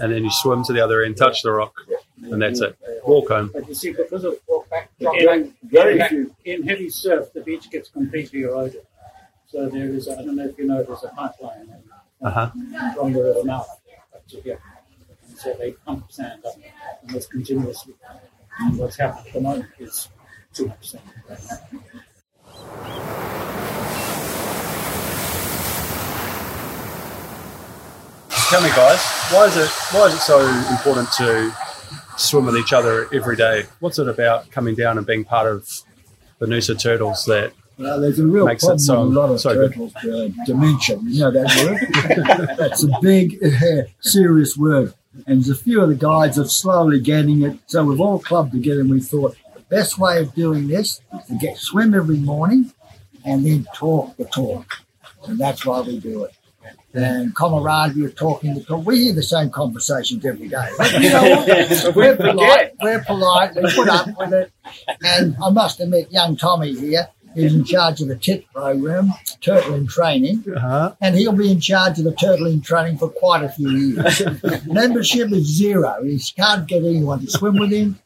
and 0.00 0.12
then 0.12 0.24
you 0.24 0.30
swim 0.30 0.64
to 0.64 0.72
the 0.72 0.80
other 0.80 1.02
end, 1.02 1.16
touch 1.16 1.42
the 1.42 1.52
rock, 1.52 1.74
and 2.22 2.40
that's 2.42 2.60
it. 2.60 2.76
Walk 3.06 3.28
home. 3.28 3.50
But 3.52 3.68
you 3.68 3.74
see, 3.74 3.92
because 3.92 4.24
of 4.24 4.34
Very, 5.00 5.52
very 5.62 6.02
few. 6.08 6.34
in 6.44 6.62
heavy 6.66 6.88
surf, 6.90 7.32
the 7.32 7.40
beach 7.40 7.70
gets 7.70 7.88
completely 7.88 8.42
eroded. 8.42 8.82
So 9.46 9.68
there 9.68 9.88
is, 9.88 10.08
I 10.08 10.16
don't 10.16 10.36
know 10.36 10.44
if 10.46 10.58
you 10.58 10.66
know, 10.66 10.82
there's 10.82 11.04
a 11.04 11.08
pipeline 11.08 11.72
Uh 12.20 12.30
huh. 12.30 12.50
from 12.94 13.12
the 13.12 13.22
river 13.22 13.44
mouth 13.44 13.68
up 14.14 14.26
to 14.28 14.40
here. 14.42 14.60
And 15.28 15.38
so 15.38 15.54
they 15.58 15.72
pump 15.72 16.10
sand 16.12 16.44
up 16.44 16.54
and 17.06 17.16
it's 17.16 17.26
continuously. 17.26 17.94
And 18.60 18.76
what's 18.76 18.96
happened 18.96 19.28
at 19.28 19.32
the 19.34 19.40
moment 19.40 19.66
is 19.78 20.08
too 20.52 20.66
much 20.66 20.90
sand. 20.90 21.02
Tell 28.50 28.62
me, 28.62 28.70
guys, 28.70 28.98
why 29.30 29.44
is 29.44 29.56
it 29.58 29.68
why 29.92 30.06
is 30.06 30.14
it 30.14 30.20
so 30.20 30.40
important 30.70 31.12
to 31.18 31.52
swim 32.16 32.46
with 32.46 32.56
each 32.56 32.72
other 32.72 33.06
every 33.12 33.36
day? 33.36 33.64
What's 33.80 33.98
it 33.98 34.08
about 34.08 34.50
coming 34.50 34.74
down 34.74 34.96
and 34.96 35.06
being 35.06 35.22
part 35.24 35.46
of 35.52 35.68
the 36.38 36.46
Noosa 36.46 36.80
Turtles 36.80 37.26
that 37.26 37.52
Well, 37.76 38.00
there's 38.00 38.18
a 38.18 38.26
real 38.26 38.46
Makes 38.46 38.62
it 38.64 38.66
problem 38.66 38.78
so- 38.78 39.04
with 39.06 39.16
a 39.16 39.20
lot 39.20 39.30
of 39.30 39.40
so 39.40 39.54
turtles, 39.54 39.94
uh, 39.96 40.28
dementia. 40.46 40.98
You 41.04 41.20
know 41.20 41.30
that 41.30 42.46
word? 42.48 42.56
That's 42.58 42.84
a 42.84 42.90
big, 43.02 43.38
uh, 43.44 43.82
serious 44.00 44.56
word. 44.56 44.94
And 45.26 45.44
there's 45.44 45.50
a 45.50 45.54
few 45.62 45.82
of 45.82 45.90
the 45.90 45.94
guides 45.94 46.38
are 46.38 46.46
slowly 46.46 47.00
getting 47.00 47.42
it. 47.42 47.58
So 47.66 47.84
we've 47.84 48.00
all 48.00 48.18
clubbed 48.18 48.52
together 48.52 48.80
and 48.80 48.90
we 48.90 49.00
thought 49.00 49.36
the 49.54 49.60
best 49.68 49.98
way 49.98 50.20
of 50.20 50.34
doing 50.34 50.68
this 50.68 51.02
is 51.20 51.26
to 51.26 51.34
get 51.38 51.58
swim 51.58 51.94
every 51.94 52.16
morning 52.16 52.72
and 53.26 53.44
then 53.44 53.66
talk 53.74 54.16
the 54.16 54.24
talk. 54.24 54.78
And 55.26 55.38
that's 55.38 55.66
why 55.66 55.80
we 55.82 55.98
do 55.98 56.24
it. 56.24 56.34
And 56.94 57.34
camaraderie 57.36 58.06
of 58.06 58.14
talking 58.16 58.54
the 58.54 58.62
talk. 58.64 58.84
We 58.86 59.04
hear 59.04 59.12
the 59.14 59.22
same 59.22 59.50
conversations 59.50 60.24
every 60.24 60.48
day. 60.48 60.68
But 60.78 60.92
you 60.94 61.10
know 61.10 61.22
what? 61.22 61.94
we're 61.96 62.16
polite. 62.16 62.72
We're 62.82 63.04
polite. 63.04 63.54
We 63.54 63.72
put 63.74 63.88
up 63.88 64.08
with 64.18 64.32
it. 64.32 64.50
And 65.04 65.36
I 65.42 65.50
must 65.50 65.80
admit, 65.80 66.10
young 66.10 66.36
Tommy 66.36 66.74
here 66.74 67.08
is 67.36 67.54
in 67.54 67.62
charge 67.62 68.00
of 68.00 68.08
the 68.08 68.16
TIT 68.16 68.50
program, 68.52 69.12
Turtle 69.42 69.74
in 69.74 69.86
Training, 69.86 70.42
Uh-huh. 70.56 70.94
and 71.00 71.14
he'll 71.14 71.32
be 71.36 71.52
in 71.52 71.60
charge 71.60 71.98
of 71.98 72.04
the 72.04 72.14
Turtle 72.14 72.46
in 72.46 72.62
Training 72.62 72.96
for 72.98 73.10
quite 73.10 73.44
a 73.44 73.48
few 73.50 73.70
years. 73.70 74.22
Membership 74.66 75.30
is 75.30 75.44
zero. 75.46 76.02
He 76.02 76.18
can't 76.36 76.66
get 76.66 76.82
anyone 76.82 77.20
to 77.20 77.30
swim 77.30 77.58
with 77.58 77.70
him. 77.70 77.98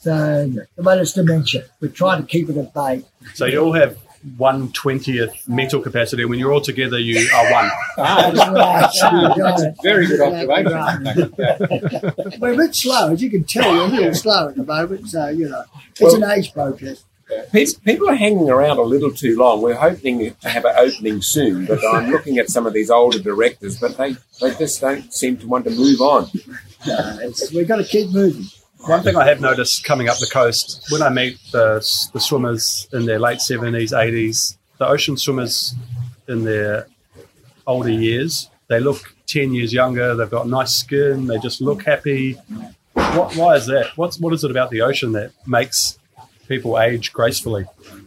So, 0.00 0.52
but 0.78 0.98
it's 0.98 1.14
dementia. 1.14 1.64
We 1.80 1.88
try 1.88 2.20
to 2.20 2.22
keep 2.26 2.48
it 2.48 2.56
at 2.58 2.72
bay. 2.72 3.02
So 3.34 3.46
you 3.46 3.58
all 3.64 3.72
have 3.72 3.96
one 4.36 4.72
twentieth 4.72 5.46
mental 5.48 5.80
capacity. 5.80 6.24
When 6.24 6.38
you're 6.38 6.52
all 6.52 6.60
together, 6.60 6.98
you 6.98 7.28
are 7.34 7.52
one. 7.52 7.70
Ah, 7.98 8.30
That's 8.32 9.02
right. 9.02 9.34
that's 9.38 9.62
a 9.62 9.74
very 9.82 10.06
good 10.06 10.20
observation. 10.20 10.72
right. 10.72 12.38
We're 12.40 12.52
a 12.52 12.56
bit 12.56 12.74
slow, 12.74 13.12
as 13.12 13.22
you 13.22 13.30
can 13.30 13.44
tell. 13.44 13.70
We're 13.72 13.84
a 13.84 13.86
little 13.86 14.14
slow 14.14 14.48
at 14.48 14.56
the 14.56 14.64
moment, 14.64 15.08
so 15.08 15.28
you 15.28 15.48
know 15.48 15.62
it's 15.98 16.14
an 16.14 16.24
age 16.24 16.52
process. 16.52 17.04
Pe- 17.52 17.66
People 17.84 18.08
are 18.08 18.14
hanging 18.14 18.48
around 18.50 18.78
a 18.78 18.82
little 18.82 19.10
too 19.10 19.36
long. 19.36 19.60
We're 19.62 19.74
hoping 19.74 20.18
to 20.40 20.48
have 20.48 20.64
an 20.64 20.74
opening 20.78 21.22
soon, 21.22 21.66
but 21.66 21.80
I'm 21.84 22.10
looking 22.10 22.38
at 22.38 22.48
some 22.50 22.66
of 22.66 22.72
these 22.72 22.88
older 22.90 23.18
directors, 23.18 23.80
but 23.80 23.96
they, 23.96 24.12
they 24.40 24.54
just 24.54 24.80
don't 24.80 25.12
seem 25.12 25.36
to 25.38 25.46
want 25.48 25.64
to 25.64 25.70
move 25.70 26.00
on. 26.00 26.28
It's, 26.86 27.50
we've 27.52 27.66
got 27.66 27.76
to 27.76 27.84
keep 27.84 28.10
moving. 28.12 28.44
One 28.86 29.02
thing 29.02 29.16
I 29.16 29.26
have 29.26 29.40
noticed 29.40 29.82
coming 29.84 30.08
up 30.08 30.18
the 30.18 30.28
coast, 30.32 30.86
when 30.90 31.02
I 31.02 31.08
meet 31.08 31.38
the, 31.50 31.78
the 32.12 32.20
swimmers 32.20 32.88
in 32.92 33.04
their 33.04 33.18
late 33.18 33.38
70s, 33.38 33.90
80s, 33.90 34.56
the 34.78 34.86
ocean 34.86 35.16
swimmers 35.16 35.74
in 36.28 36.44
their 36.44 36.86
older 37.66 37.90
years, 37.90 38.48
they 38.68 38.78
look 38.78 39.14
10 39.26 39.54
years 39.54 39.72
younger, 39.72 40.14
they've 40.14 40.30
got 40.30 40.46
nice 40.46 40.72
skin, 40.72 41.26
they 41.26 41.38
just 41.38 41.60
look 41.60 41.82
happy. 41.82 42.34
What, 42.92 43.34
why 43.34 43.56
is 43.56 43.66
that? 43.66 43.96
What's, 43.96 44.20
what 44.20 44.32
is 44.32 44.44
it 44.44 44.52
about 44.52 44.70
the 44.70 44.82
ocean 44.82 45.12
that 45.12 45.32
makes 45.46 45.98
people 46.46 46.78
age 46.78 47.12
gracefully? 47.12 47.64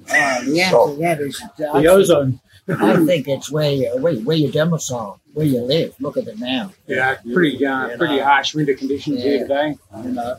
Uh, 0.09 0.43
the 0.45 0.61
answer 0.61 0.93
to 0.93 0.97
that 0.99 1.19
is 1.19 1.43
The 1.57 1.87
ozone. 1.87 2.39
I 2.69 3.05
think 3.05 3.27
it's 3.27 3.51
where 3.51 3.71
you, 3.71 3.89
where, 3.99 4.15
where 4.15 4.37
you 4.37 4.51
domicile, 4.51 5.19
where 5.33 5.45
you 5.45 5.61
live. 5.61 5.95
Look 5.99 6.17
at 6.17 6.27
it 6.27 6.39
now. 6.39 6.71
Yeah, 6.87 7.15
pretty 7.33 7.65
uh, 7.65 7.97
pretty 7.97 8.19
harsh 8.19 8.53
winter 8.55 8.73
conditions 8.73 9.21
here 9.23 9.35
Yeah. 9.35 9.41
today. 9.43 9.77
You 10.03 10.11
know, 10.11 10.37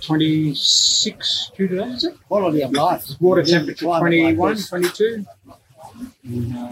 26 0.00 1.50
due 1.56 1.68
today, 1.68 1.84
is 1.88 2.04
it? 2.04 2.14
quality 2.26 2.62
of 2.62 2.72
life. 2.72 3.04
Water 3.20 3.42
temperature 3.42 3.84
climate 3.84 4.12
like 4.12 4.36
21, 4.36 4.54
this. 4.54 4.68
22. 4.68 5.26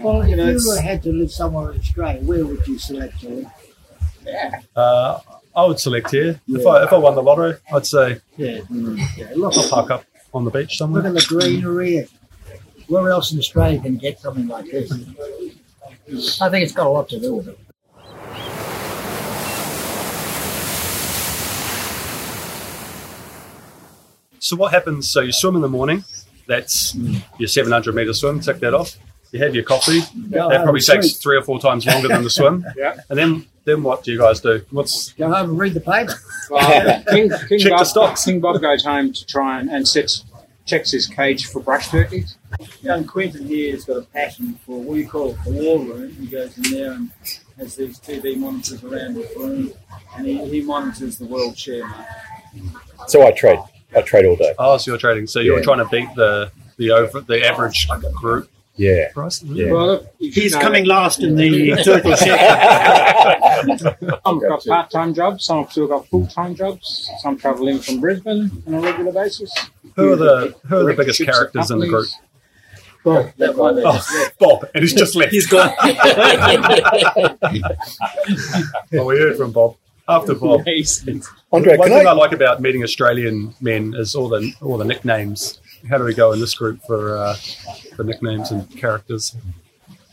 Well, 0.01 0.21
if 0.21 0.29
You 0.29 0.35
know, 0.35 0.43
you 0.49 0.55
it's- 0.55 0.79
had 0.79 1.03
to 1.03 1.11
live 1.11 1.31
somewhere 1.31 1.71
in 1.71 1.79
Australia, 1.79 2.21
where 2.21 2.45
would 2.45 2.67
you 2.67 2.77
select 2.77 3.19
to 3.21 3.29
live? 3.29 3.47
Uh, 4.75 5.19
I 5.55 5.65
would 5.65 5.79
select 5.79 6.11
here. 6.11 6.39
If, 6.47 6.65
I, 6.65 6.83
if 6.83 6.93
I 6.93 6.97
won 6.97 7.15
the 7.15 7.23
lottery, 7.23 7.55
I'd 7.73 7.85
say 7.85 8.19
Yeah, 8.37 8.59
yeah. 9.17 9.29
Look, 9.35 9.57
I'll 9.57 9.69
park 9.69 9.91
up 9.91 10.03
on 10.33 10.45
the 10.45 10.51
beach 10.51 10.77
somewhere. 10.77 11.01
look 11.03 11.19
somewhere. 11.21 11.43
at 11.43 11.49
the 11.51 11.51
greenery. 11.61 12.07
Where 12.89 13.11
else 13.11 13.31
in 13.31 13.37
Australia 13.39 13.79
can 13.79 13.93
you 13.93 13.99
get 13.99 14.19
something 14.19 14.47
like 14.47 14.65
this? 14.65 14.91
I 16.41 16.49
think 16.49 16.63
it's 16.63 16.73
got 16.73 16.87
a 16.87 16.89
lot 16.89 17.07
to 17.09 17.19
do 17.19 17.35
with 17.35 17.47
it. 17.49 17.59
So 24.39 24.55
what 24.55 24.71
happens? 24.71 25.09
So 25.11 25.21
you 25.21 25.31
swim 25.31 25.55
in 25.55 25.61
the 25.61 25.69
morning. 25.69 26.03
That's 26.47 26.95
your 27.37 27.47
700 27.47 27.93
meter 27.93 28.13
swim. 28.13 28.39
Tick 28.39 28.59
that 28.59 28.73
off. 28.73 28.95
You 29.31 29.43
have 29.43 29.53
your 29.53 29.63
coffee. 29.63 29.99
Go 30.31 30.49
That 30.49 30.63
probably 30.63 30.81
takes 30.81 31.09
sleep. 31.11 31.21
three 31.21 31.37
or 31.37 31.43
four 31.43 31.59
times 31.59 31.85
longer 31.85 32.07
than 32.07 32.23
the 32.23 32.29
swim. 32.29 32.65
Yeah. 32.77 32.95
And 33.09 33.19
then 33.19 33.45
then 33.65 33.83
what 33.83 34.03
do 34.03 34.11
you 34.11 34.17
guys 34.17 34.39
do? 34.39 34.65
What's 34.71 35.11
Go 35.13 35.31
home 35.31 35.51
and 35.51 35.59
read 35.59 35.73
the 35.75 35.81
paper. 35.81 36.13
Well, 36.49 37.03
King, 37.09 37.29
King, 37.29 37.59
Check 37.59 37.63
the 37.63 37.69
Bob, 37.69 37.85
stocks. 37.85 38.25
King 38.25 38.39
Bob 38.39 38.59
goes 38.61 38.83
home 38.83 39.13
to 39.13 39.25
try 39.27 39.59
and, 39.59 39.69
and 39.69 39.87
sets, 39.87 40.23
checks 40.69 40.91
his 40.91 41.07
cage 41.07 41.47
for 41.47 41.59
brush 41.61 41.89
turkeys. 41.89 42.37
Young 42.81 43.03
Quentin 43.05 43.45
here 43.47 43.71
has 43.73 43.85
got 43.85 43.97
a 43.97 44.01
passion 44.03 44.53
for 44.65 44.79
what 44.81 44.93
do 44.95 44.99
you 45.01 45.07
call 45.07 45.31
it, 45.31 45.37
the 45.43 45.51
war 45.51 45.79
room. 45.79 46.11
He 46.13 46.27
goes 46.27 46.55
in 46.57 46.63
there 46.71 46.91
and 46.93 47.11
has 47.57 47.75
these 47.75 47.99
TV 47.99 48.37
monitors 48.37 48.83
around 48.83 49.15
the 49.15 49.27
room, 49.35 49.73
and 50.15 50.27
he, 50.27 50.37
he 50.47 50.61
monitors 50.61 51.17
the 51.17 51.25
world 51.25 51.57
share 51.57 51.85
market. 51.87 52.05
So 53.07 53.25
I 53.25 53.31
trade. 53.31 53.59
I 53.95 54.01
trade 54.01 54.25
all 54.25 54.35
day. 54.35 54.53
oh, 54.59 54.77
so 54.77 54.91
you're 54.91 54.99
trading. 54.99 55.25
So 55.25 55.39
you're 55.39 55.57
Yeah. 55.57 55.63
trying 55.63 55.79
to 55.79 55.85
beat 55.89 56.09
the 56.15 56.51
the 56.77 56.91
over 56.91 57.19
the 57.21 57.45
average 57.45 57.87
group 58.13 58.49
Yeah. 58.79 59.11
price. 59.13 59.43
Yeah. 59.43 59.71
Well, 59.73 59.87
look, 59.87 60.07
He's 60.19 60.53
know 60.55 60.61
coming 60.61 60.85
last 60.85 61.19
in 61.21 61.35
the 61.35 61.75
turtle 61.83 62.15
shed. 62.15 62.39
Some 63.79 63.97
have 63.99 64.41
got 64.49 64.65
part 64.65 64.89
time 64.89 65.13
jobs, 65.13 65.43
some 65.45 65.63
have 65.63 65.71
still 65.71 65.87
got 65.87 66.07
full 66.07 66.25
time 66.27 66.55
jobs, 66.55 67.09
some 67.21 67.37
travel 67.37 67.67
in 67.67 67.79
from 67.79 67.99
Brisbane 67.99 68.49
on 68.67 68.73
a 68.75 68.79
regular 68.79 69.11
basis. 69.11 69.51
Who 69.95 70.13
are 70.13 70.15
the 70.15 70.55
who 70.67 70.77
are 70.77 70.83
the 70.85 70.93
biggest 70.93 71.21
characters 71.23 71.69
in 71.71 71.79
the 71.79 71.87
group? 71.87 72.07
companies. 73.03 73.33
That 73.37 73.55
one 73.55 73.75
they 73.75 73.81
just 73.83 74.11
Oh, 74.11 74.17
left. 74.19 74.39
Bob, 74.39 74.65
and 74.73 74.81
he's 74.83 74.93
just 74.93 75.15
left. 75.15 75.31
He's 75.31 75.47
gone. 75.47 75.71
well, 78.91 79.05
we 79.05 79.17
heard 79.17 79.37
from 79.37 79.51
Bob 79.51 79.75
after 80.07 80.35
Bob. 80.35 80.61
Andre, 81.51 81.77
One 81.77 81.89
can 81.89 81.97
thing 81.99 82.07
I 82.07 82.11
I? 82.11 82.13
like 82.13 82.31
about 82.33 82.61
meeting 82.61 82.83
Australian 82.83 83.53
men 83.61 83.93
is 83.97 84.15
all 84.15 84.29
the 84.29 84.51
all 84.61 84.77
the 84.77 84.85
nicknames. 84.85 85.59
How 85.87 85.97
do 85.97 86.03
we 86.03 86.13
go 86.13 86.31
in 86.33 86.39
this 86.39 86.53
group 86.55 86.81
for 86.85 87.17
uh, 87.17 87.35
for 87.95 88.03
nicknames 88.03 88.51
and 88.51 88.69
characters? 88.77 89.35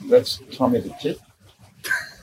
That's 0.09 0.41
Tommy 0.53 0.81
the 0.81 0.95
Tip. 1.01 1.19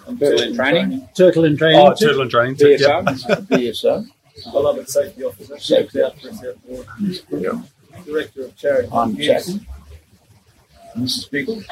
I'm 0.07 0.17
Turtle 0.19 0.41
in 0.43 0.55
training. 0.55 1.09
Turtle 1.15 1.45
in 1.45 1.57
training. 1.57 1.79
Oh, 1.81 1.93
turtle 1.93 2.21
and 2.21 2.31
training. 2.31 2.55
tip, 2.55 2.79
BSO. 2.79 3.29
Yep. 3.29 3.39
BSO. 3.39 4.07
I 4.47 4.51
love 4.51 4.77
it, 4.77 4.89
safety 4.89 5.23
officer. 5.23 5.59
Shakes 5.59 5.95
out 5.97 6.19
for 6.19 6.31
South 6.31 6.57
Ward. 6.65 6.87
Director 8.05 8.45
of 8.45 8.55
charity. 8.55 8.89
I'm 8.91 9.15
Yes. 9.15 9.53
Jack. 9.53 9.61
Mrs. 10.97 11.29
Bickle. 11.29 11.63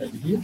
Over 0.00 0.16
here. 0.16 0.42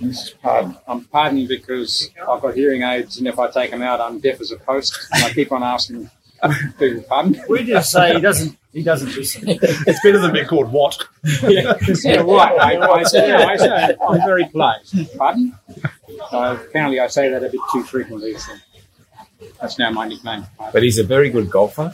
Mrs. 0.00 0.34
Pardon. 0.40 0.76
I'm 0.86 1.04
pardoning 1.06 1.48
because 1.48 2.10
I've 2.20 2.40
got 2.42 2.54
hearing 2.54 2.82
aids, 2.82 3.18
and 3.18 3.26
if 3.26 3.38
I 3.38 3.50
take 3.50 3.70
them 3.70 3.82
out, 3.82 4.00
I'm 4.00 4.20
deaf 4.20 4.40
as 4.40 4.52
a 4.52 4.56
post. 4.56 4.96
And 5.12 5.24
I 5.24 5.30
keep 5.32 5.50
on 5.52 5.62
asking 5.62 6.10
people 6.78 7.02
pardon. 7.08 7.40
We 7.48 7.64
just 7.64 7.90
say 7.90 8.14
he 8.14 8.20
doesn't. 8.20 8.56
He 8.78 8.84
doesn't 8.84 9.12
listen. 9.16 9.42
It's 9.88 10.00
better 10.04 10.20
than 10.20 10.32
being 10.32 10.46
called 10.46 10.70
what? 10.70 10.96
yeah, 11.42 11.74
yeah, 12.04 12.20
right. 12.20 12.60
I, 12.60 12.78
I, 12.80 13.02
say, 13.02 13.26
no, 13.26 13.36
I 13.38 13.56
say, 13.56 13.96
I'm 14.08 14.18
very 14.18 14.44
polite. 14.44 14.82
Pardon? 15.16 15.52
Uh, 16.30 16.56
apparently, 16.60 17.00
I 17.00 17.08
say 17.08 17.28
that 17.28 17.42
a 17.42 17.48
bit 17.48 17.60
too 17.72 17.82
frequently. 17.82 18.38
So 18.38 18.52
that's 19.60 19.80
now 19.80 19.90
my 19.90 20.06
nickname. 20.06 20.46
But 20.72 20.84
he's 20.84 20.98
a 20.98 21.02
very 21.04 21.28
good 21.28 21.50
golfer. 21.50 21.92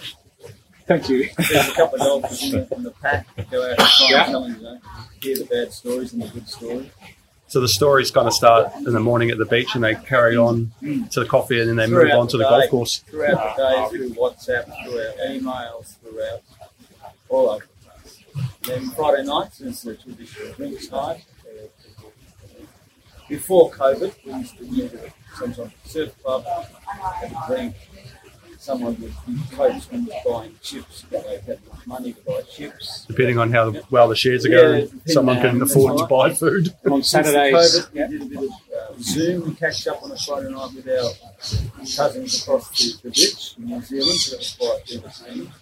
Thank 0.87 1.09
you. 1.09 1.31
There's 1.39 1.69
a 1.69 1.73
couple 1.73 2.03
of 2.03 2.07
golfers 2.23 2.43
in 2.45 2.51
the, 2.51 2.75
in 2.77 2.83
the 2.83 2.91
pack 2.91 3.35
that 3.37 3.51
go 3.51 3.63
out 3.63 3.79
and 3.79 3.89
Yeah. 4.11 4.25
telling 4.27 4.57
you 4.57 4.61
know, 4.61 4.79
hear 5.23 5.39
the 5.39 5.47
bad 5.47 5.73
stories 5.73 6.13
and 6.13 6.21
the 6.21 6.29
good 6.29 6.47
stories. 6.51 6.91
So 7.47 7.61
the 7.61 7.69
stories 7.69 8.11
kind 8.11 8.27
of 8.27 8.33
start 8.35 8.73
in 8.79 8.93
the 8.93 9.01
morning 9.01 9.31
at 9.31 9.39
the 9.39 9.45
beach, 9.45 9.75
and 9.77 9.85
they 9.85 9.95
carry 9.95 10.37
on 10.37 10.73
to 10.83 11.21
the 11.21 11.27
coffee, 11.27 11.61
and 11.61 11.69
then 11.69 11.77
they 11.77 11.87
move 11.87 12.11
on 12.11 12.27
to 12.29 12.37
the 12.37 12.43
the 12.43 12.51
golf 12.51 12.69
course. 12.69 12.99
Throughout 13.09 13.57
the 13.57 13.63
day, 13.63 13.89
through 13.91 14.11
WhatsApp, 14.11 14.65
through 14.85 14.99
our 14.99 15.15
emails, 15.29 15.97
throughout 15.99 16.43
all 17.29 17.51
over. 17.51 17.65
the 17.85 17.89
place. 17.91 18.25
Then 18.63 18.91
Friday 18.91 19.25
nights 19.27 19.61
is 19.61 19.83
the 19.83 19.95
traditional 19.97 20.53
drinks 20.55 20.91
night. 20.91 21.25
Before 23.29 23.71
COVID, 23.71 24.15
we 24.25 24.33
used 24.35 24.59
to 24.59 24.65
meet 24.65 24.93
at 24.93 25.13
some 25.39 25.55
sort 25.55 25.69
of 25.69 25.91
surf 25.91 26.23
club, 26.23 26.45
have 26.45 27.33
a 27.33 27.47
drink. 27.55 27.75
Someone 28.59 28.99
would 29.01 29.13
be 29.27 29.35
coached 29.53 29.93
when 29.93 30.09
buying 30.27 30.55
chips, 30.63 31.05
but 31.11 31.23
they 31.25 31.37
had 31.37 31.59
enough 31.67 31.87
money 31.87 32.13
to 32.15 32.21
buy 32.23 32.41
chips. 32.51 33.05
Depending 33.07 33.39
on 33.39 33.51
how 33.53 33.75
well 33.91 34.09
the 34.09 34.17
shares 34.17 34.47
are 34.47 34.51
Yeah, 34.51 34.57
going, 34.57 34.81
depending 34.85 35.13
someone 35.13 35.41
can 35.41 35.61
afford 35.63 35.99
to 35.99 36.07
buy 36.07 36.33
food. 36.33 36.75
On 36.91 37.03
Saturdays, 37.03 37.55
COVID, 37.55 37.89
yeah, 37.95 38.07
we 38.09 38.19
did 38.19 38.23
a 38.23 38.25
bit 38.27 38.39
of 38.39 38.45
uh, 38.51 38.95
Zoom. 39.01 39.49
We 39.49 39.55
catch 39.55 39.87
up 39.87 40.03
on 40.03 40.13
a 40.13 40.17
Friday 40.17 40.51
night 40.51 40.71
with 40.75 40.89
our 40.89 41.11
cousins 41.97 42.43
across 42.43 42.71
the, 42.71 43.09
the 43.09 43.11
ditch 43.11 43.55
in 43.59 43.67
New 43.67 43.83
Zealand. 43.83 44.19
So 44.19 44.31
that 44.31 44.39
was 44.39 44.57
quite 44.59 44.93
entertaining. 44.97 45.53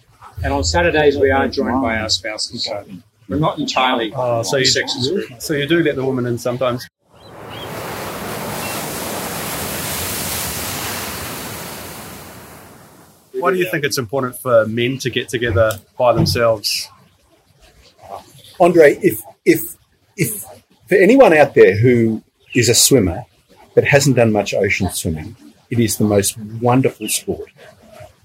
And 0.43 0.53
on 0.53 0.63
Saturdays 0.63 1.17
we 1.17 1.31
are 1.31 1.47
joined 1.47 1.81
by 1.81 1.97
our 1.97 2.09
spouses. 2.09 2.65
So 2.65 2.85
we're 3.27 3.37
not 3.39 3.59
entirely 3.59 4.11
Oh, 4.15 4.43
so 4.43 4.57
you 4.57 4.65
sexes. 4.65 5.11
so 5.39 5.53
you 5.53 5.67
do 5.67 5.81
let 5.83 5.95
the 5.95 6.03
woman 6.05 6.25
in 6.25 6.37
sometimes. 6.37 6.87
Why 13.33 13.51
do 13.51 13.57
you 13.57 13.69
think 13.69 13.83
it's 13.83 13.97
important 13.97 14.37
for 14.37 14.65
men 14.67 14.97
to 14.99 15.09
get 15.09 15.27
together 15.27 15.71
by 15.97 16.13
themselves? 16.13 16.89
Andre, 18.59 18.97
if 19.01 19.21
if 19.43 19.75
if 20.15 20.43
for 20.87 20.95
anyone 20.95 21.33
out 21.33 21.53
there 21.53 21.75
who 21.75 22.21
is 22.53 22.69
a 22.69 22.75
swimmer 22.75 23.25
but 23.75 23.83
hasn't 23.83 24.15
done 24.15 24.31
much 24.31 24.53
ocean 24.53 24.89
swimming, 24.91 25.35
it 25.69 25.79
is 25.79 25.97
the 25.97 26.03
most 26.05 26.37
wonderful 26.61 27.09
sport. 27.09 27.49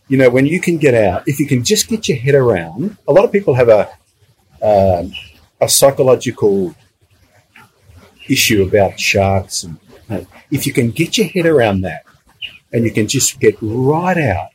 You 0.09 0.17
know, 0.17 0.31
when 0.31 0.47
you 0.47 0.61
can 0.61 0.79
get 0.79 0.95
out, 0.95 1.29
if 1.29 1.39
you 1.39 1.47
can 1.47 1.63
just 1.63 1.89
get 1.89 2.09
your 2.09 2.19
head 2.19 2.35
around. 2.35 2.97
A 3.07 3.13
lot 3.13 3.25
of 3.25 3.33
people 3.33 3.55
have 3.55 3.69
a 3.69 3.89
um, 4.63 5.13
a 5.61 5.69
psychological 5.69 6.75
issue 8.29 8.63
about 8.63 8.99
sharks, 8.99 9.65
and 9.65 10.27
if 10.51 10.67
you 10.67 10.73
can 10.73 10.91
get 10.91 11.19
your 11.19 11.27
head 11.29 11.47
around 11.47 11.83
that, 11.83 12.05
and 12.73 12.85
you 12.85 12.91
can 12.91 13.07
just 13.07 13.39
get 13.39 13.57
right 13.61 14.19
out 14.19 14.49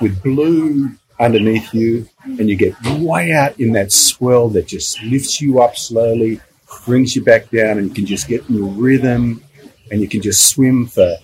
with 0.00 0.22
blue 0.22 0.90
underneath 1.18 1.72
you, 1.72 2.08
and 2.24 2.48
you 2.48 2.56
get 2.56 2.74
way 2.98 3.32
out 3.32 3.58
in 3.60 3.72
that 3.72 3.92
swell 3.92 4.48
that 4.48 4.66
just 4.66 5.00
lifts 5.02 5.40
you 5.40 5.60
up 5.60 5.76
slowly, 5.76 6.40
brings 6.84 7.14
you 7.14 7.22
back 7.22 7.48
down, 7.50 7.78
and 7.78 7.88
you 7.88 7.94
can 7.94 8.06
just 8.06 8.26
get 8.26 8.48
in 8.48 8.56
your 8.56 8.68
rhythm, 8.70 9.42
and 9.90 10.00
you 10.00 10.08
can 10.08 10.20
just 10.20 10.46
swim 10.46 10.86
for 10.86 11.16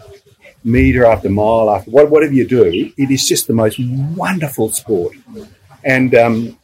meter 0.67 1.05
after 1.07 1.31
mile 1.31 1.71
after 1.71 1.91
what, 1.91 2.11
whatever 2.11 2.35
you 2.35 2.47
do. 2.47 2.93
It 2.97 3.11
is 3.11 3.27
just 3.27 3.47
the 3.47 3.55
most 3.55 3.79
wonderful 3.79 4.71
sport, 4.71 5.17
and 5.85 6.15
um, 6.15 6.59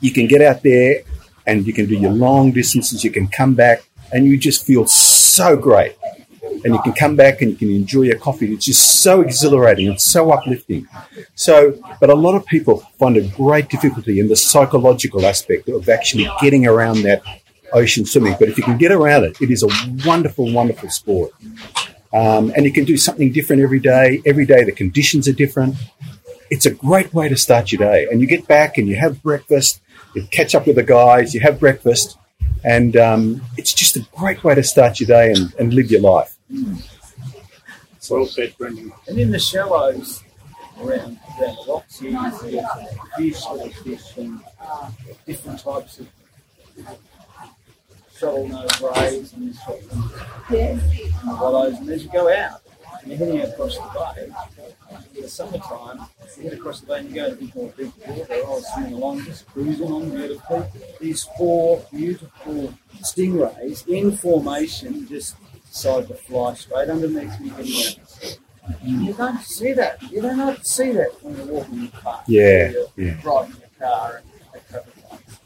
you 0.00 0.12
can 0.12 0.26
get 0.26 0.40
out 0.42 0.62
there 0.62 1.02
and 1.46 1.66
you 1.66 1.72
can 1.72 1.86
do 1.86 1.94
your 1.94 2.12
long 2.12 2.52
distances. 2.52 3.04
You 3.04 3.10
can 3.10 3.28
come 3.28 3.54
back, 3.54 3.82
and 4.12 4.26
you 4.26 4.36
just 4.38 4.66
feel 4.66 4.86
so 4.86 5.56
great 5.56 5.96
and 6.64 6.74
you 6.74 6.82
can 6.82 6.92
come 6.92 7.16
back 7.16 7.40
and 7.40 7.52
you 7.52 7.56
can 7.56 7.70
enjoy 7.70 8.02
your 8.02 8.18
coffee. 8.18 8.52
It's 8.52 8.66
just 8.66 9.02
so 9.02 9.20
exhilarating 9.20 9.88
and 9.88 10.00
so 10.00 10.30
uplifting. 10.30 10.86
So, 11.34 11.80
but 12.00 12.10
a 12.10 12.14
lot 12.14 12.34
of 12.34 12.44
people 12.46 12.80
find 12.98 13.16
a 13.16 13.26
great 13.28 13.68
difficulty 13.68 14.20
in 14.20 14.28
the 14.28 14.36
psychological 14.36 15.24
aspect 15.24 15.68
of 15.68 15.88
actually 15.88 16.28
getting 16.40 16.66
around 16.66 17.02
that 17.02 17.22
ocean 17.72 18.04
swimming. 18.04 18.36
But 18.38 18.48
if 18.48 18.58
you 18.58 18.64
can 18.64 18.78
get 18.78 18.92
around 18.92 19.24
it, 19.24 19.40
it 19.40 19.50
is 19.50 19.62
a 19.62 19.68
wonderful, 20.06 20.52
wonderful 20.52 20.90
sport. 20.90 21.32
Um, 22.12 22.52
and 22.56 22.64
you 22.64 22.72
can 22.72 22.84
do 22.84 22.96
something 22.96 23.32
different 23.32 23.62
every 23.62 23.80
day. 23.80 24.22
Every 24.26 24.46
day 24.46 24.64
the 24.64 24.72
conditions 24.72 25.28
are 25.28 25.32
different. 25.32 25.76
It's 26.50 26.66
a 26.66 26.70
great 26.70 27.14
way 27.14 27.28
to 27.28 27.36
start 27.36 27.70
your 27.70 27.78
day. 27.78 28.08
And 28.10 28.20
you 28.20 28.26
get 28.26 28.48
back 28.48 28.78
and 28.78 28.88
you 28.88 28.96
have 28.96 29.22
breakfast, 29.22 29.80
you 30.14 30.24
catch 30.32 30.54
up 30.54 30.66
with 30.66 30.76
the 30.76 30.82
guys, 30.82 31.34
you 31.34 31.40
have 31.40 31.60
breakfast, 31.60 32.18
and 32.64 32.96
um, 32.96 33.42
it's 33.56 33.72
just 33.72 33.96
a 33.96 34.00
great 34.16 34.42
way 34.42 34.54
to 34.56 34.62
start 34.62 34.98
your 34.98 35.06
day 35.06 35.30
and, 35.30 35.54
and 35.58 35.72
live 35.72 35.90
your 35.90 36.00
life. 36.00 36.36
Well 38.10 38.26
said, 38.26 38.54
Brendan. 38.58 38.92
And 39.06 39.18
in 39.20 39.30
the 39.30 39.38
shallows 39.38 40.24
around, 40.80 41.20
around 41.38 41.56
the 41.56 41.64
rocks 41.68 42.02
you 42.02 42.10
see 42.32 42.60
fish, 43.16 43.44
little 43.52 43.70
fish, 43.70 44.16
and 44.16 44.40
different 45.26 45.60
types 45.60 46.00
of 46.00 46.08
shovel 48.20 48.48
nose 48.48 48.80
rays 48.80 49.32
and 49.32 49.50
this 49.50 49.64
sort 49.64 49.82
of 49.82 50.46
thing. 50.48 50.80
And 51.22 51.40
wallows. 51.40 51.78
And 51.78 51.88
as 51.88 52.04
you 52.04 52.12
go 52.12 52.32
out, 52.32 52.60
and 53.02 53.10
you're 53.10 53.18
heading 53.18 53.40
across 53.40 53.76
the 53.76 54.12
bay, 54.14 54.30
in 55.14 55.22
the 55.22 55.28
summertime, 55.28 56.06
you 56.36 56.42
head 56.44 56.52
across 56.52 56.80
the 56.80 56.86
bay 56.86 56.98
and 56.98 57.08
you 57.08 57.14
go 57.14 57.28
to 57.28 57.32
a 57.32 57.36
bit 57.36 57.54
more 57.54 57.72
deep 57.76 57.92
water. 58.06 58.26
I 58.34 58.42
was 58.42 58.72
swimming 58.74 58.92
along, 58.92 59.24
just 59.24 59.46
cruising 59.46 59.90
on 59.90 60.10
beautifully. 60.10 60.62
These 61.00 61.24
four 61.38 61.82
beautiful 61.90 62.74
stingrays 63.00 63.88
in 63.88 64.12
formation, 64.16 65.08
just 65.08 65.36
decide 65.70 66.08
to 66.08 66.14
fly 66.14 66.54
straight 66.54 66.90
underneath 66.90 67.40
me 67.40 67.48
heading 67.48 67.72
out. 67.72 68.38
You 68.84 69.12
don't 69.14 69.40
see 69.40 69.72
that. 69.72 70.02
You 70.10 70.20
don't 70.20 70.66
see 70.66 70.92
that 70.92 71.10
when 71.22 71.36
you're 71.36 71.46
walking 71.46 71.74
in 71.74 71.84
the 71.86 71.90
park. 71.92 72.22
Yeah, 72.26 72.70
you're 72.70 72.86
yeah. 72.96 73.20
Driving 73.22 73.56
your 73.56 73.88
car 73.88 74.22
and 74.22 74.54
at 74.54 74.68
traffic 74.68 74.94
lights. 75.10 75.40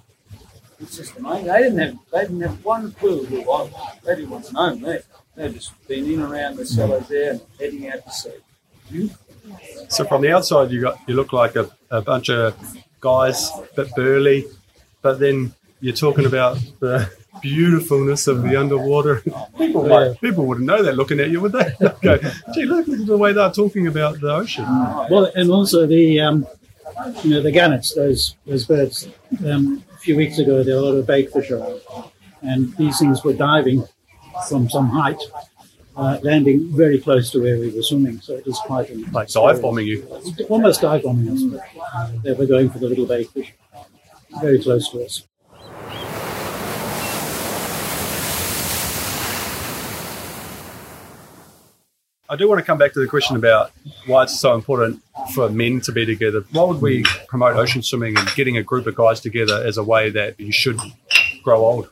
It's 0.97 1.09
just 1.09 1.19
amazing. 1.19 1.47
They 1.47 1.59
didn't 1.59 1.79
have 1.79 1.99
they 2.13 2.21
didn't 2.21 2.41
have 2.43 2.65
one 2.65 2.93
clue 2.93 3.25
who 3.25 3.41
I 3.43 3.63
was. 3.63 3.71
They 4.05 4.15
didn't 4.15 4.31
want 4.31 4.45
to 4.45 4.53
know 4.53 4.77
me. 4.77 4.99
They've 5.35 5.53
just 5.53 5.89
been 5.89 6.05
in 6.09 6.23
around 6.23 6.57
the 6.57 6.65
cellars 6.65 7.09
there 7.09 7.33
and 7.33 7.41
heading 7.59 7.89
out 7.89 8.05
to 8.05 8.13
sea. 8.13 9.11
So 9.89 10.05
from 10.05 10.23
the 10.23 10.33
outside, 10.33 10.71
you 10.71 10.83
got 10.83 11.01
you 11.09 11.15
look 11.15 11.33
like 11.33 11.57
a, 11.57 11.69
a 11.91 12.01
bunch 12.01 12.31
of 12.31 12.55
guys, 13.01 13.51
a 13.51 13.67
bit 13.75 13.93
burly, 13.97 14.45
but 15.03 15.19
then 15.19 15.53
you're 15.81 15.97
talking 15.97 16.27
about 16.27 16.59
the 16.79 17.11
beautifulness 17.43 18.29
of 18.29 18.43
the 18.43 18.55
underwater. 18.55 19.23
People, 19.59 19.89
might, 19.89 20.21
people 20.21 20.47
wouldn't 20.47 20.67
know 20.67 20.83
that 20.85 20.95
looking 20.95 21.19
at 21.19 21.31
you, 21.31 21.41
would 21.41 21.53
they? 21.53 21.73
Go, 22.03 22.19
gee, 22.55 22.67
look 22.67 22.89
at 22.89 23.05
the 23.05 23.19
way 23.19 23.33
they're 23.33 23.51
talking 23.51 23.89
about 23.89 24.21
the 24.21 24.33
ocean. 24.33 24.65
Well, 25.11 25.33
and 25.35 25.51
also 25.51 25.87
the 25.87 26.21
um, 26.21 26.47
you 27.25 27.31
know 27.31 27.43
the 27.43 27.51
gannets, 27.51 27.95
those 27.95 28.37
those 28.47 28.65
birds. 28.65 29.09
Um, 29.45 29.83
a 29.93 29.94
few 30.05 30.17
weeks 30.17 30.39
ago, 30.39 30.63
there 30.63 30.77
were 30.77 30.83
a 30.83 30.85
lot 30.91 30.97
of 30.99 31.07
baitfish 31.07 31.51
around, 31.51 31.81
and 32.43 32.77
these 32.77 32.99
things 32.99 33.25
were 33.25 33.33
diving 33.33 33.83
from 34.49 34.69
some 34.69 34.89
height, 34.91 35.21
uh, 35.97 36.19
landing 36.23 36.69
very 36.77 36.99
close 37.01 37.31
to 37.31 37.41
where 37.41 37.59
we 37.59 37.71
were 37.71 37.83
swimming. 37.83 38.21
So 38.21 38.35
it 38.35 38.45
was 38.47 38.59
quite 38.67 38.91
an 38.91 39.11
Like 39.13 39.29
dive 39.29 39.63
bombing 39.63 39.87
you. 39.87 40.07
almost 40.51 40.83
dive 40.83 41.03
bombing 41.05 41.29
us. 41.31 41.43
But 41.43 41.63
uh, 41.95 42.11
they 42.23 42.33
were 42.33 42.47
going 42.47 42.69
for 42.71 42.79
the 42.81 42.89
little 42.89 43.07
baitfish, 43.07 43.53
very 44.43 44.63
close 44.63 44.91
to 44.91 45.05
us. 45.05 45.23
I 52.35 52.37
do 52.37 52.49
want 52.49 52.59
to 52.59 52.65
come 52.65 52.79
back 52.79 52.93
to 52.95 52.99
the 52.99 53.07
question 53.07 53.37
about 53.37 53.71
why 54.07 54.25
it's 54.25 54.41
so 54.41 54.57
important 54.57 55.01
for 55.35 55.49
men 55.49 55.81
to 55.83 55.93
be 55.93 56.05
together. 56.05 56.45
Why 56.51 56.65
would 56.65 56.81
we 56.81 57.05
promote 57.29 57.55
ocean 57.55 57.81
swimming 57.81 58.19
and 58.19 58.29
getting 58.35 58.57
a 58.57 58.63
group 58.65 58.89
of 58.89 58.97
guys 58.97 59.21
together 59.21 59.63
as 59.65 59.77
a 59.77 59.85
way 59.85 60.11
that 60.11 60.41
you 60.41 60.51
should 60.51 60.81
grow 61.45 61.65
old? 61.65 61.91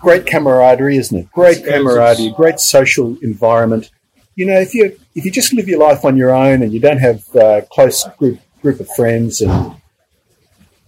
great 0.00 0.26
camaraderie, 0.26 0.96
isn't 0.96 1.16
it? 1.16 1.30
Great 1.30 1.64
camaraderie, 1.64 2.32
great 2.36 2.58
social 2.58 3.16
environment. 3.22 3.90
You 4.34 4.46
know, 4.46 4.58
if 4.58 4.74
you 4.74 4.98
if 5.14 5.24
you 5.24 5.30
just 5.30 5.52
live 5.52 5.68
your 5.68 5.78
life 5.78 6.04
on 6.04 6.16
your 6.16 6.34
own 6.34 6.62
and 6.62 6.72
you 6.72 6.80
don't 6.80 6.98
have 6.98 7.22
a 7.36 7.64
close 7.70 8.04
group 8.18 8.40
group 8.62 8.80
of 8.80 8.88
friends, 8.96 9.40
and 9.40 9.76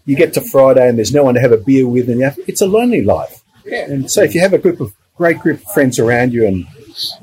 you 0.06 0.16
get 0.16 0.34
to 0.34 0.40
Friday 0.40 0.88
and 0.88 0.98
there's 0.98 1.14
no 1.14 1.22
one 1.22 1.34
to 1.34 1.40
have 1.40 1.52
a 1.52 1.56
beer 1.56 1.87
with, 1.87 2.08
and 2.11 2.18
you 2.18 2.24
have, 2.24 2.38
it's 2.48 2.62
a 2.62 2.66
lonely 2.66 3.04
life. 3.04 3.44
Yeah. 3.64 3.90
And 3.90 4.11
so, 4.11 4.24
if 4.24 4.34
you 4.34 4.40
have 4.40 4.54
a 4.54 4.58
group 4.58 4.80
of 4.80 4.92
great 5.16 5.38
group 5.38 5.58
of 5.58 5.72
friends 5.72 6.00
around 6.00 6.32
you, 6.32 6.46
and 6.48 6.66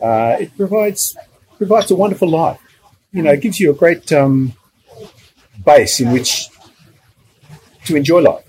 uh, 0.02 0.38
it 0.40 0.56
provides 0.56 1.18
provides 1.58 1.92
a 1.92 1.96
wonderful 1.96 2.30
life. 2.30 2.60
You 3.12 3.24
know, 3.24 3.32
it 3.32 3.42
gives 3.42 3.60
you 3.60 3.72
a 3.72 3.74
great 3.74 4.12
um, 4.12 4.54
base 5.66 6.00
in 6.00 6.12
which 6.12 6.50
to 7.86 7.96
enjoy 7.96 8.22
life. 8.22 8.44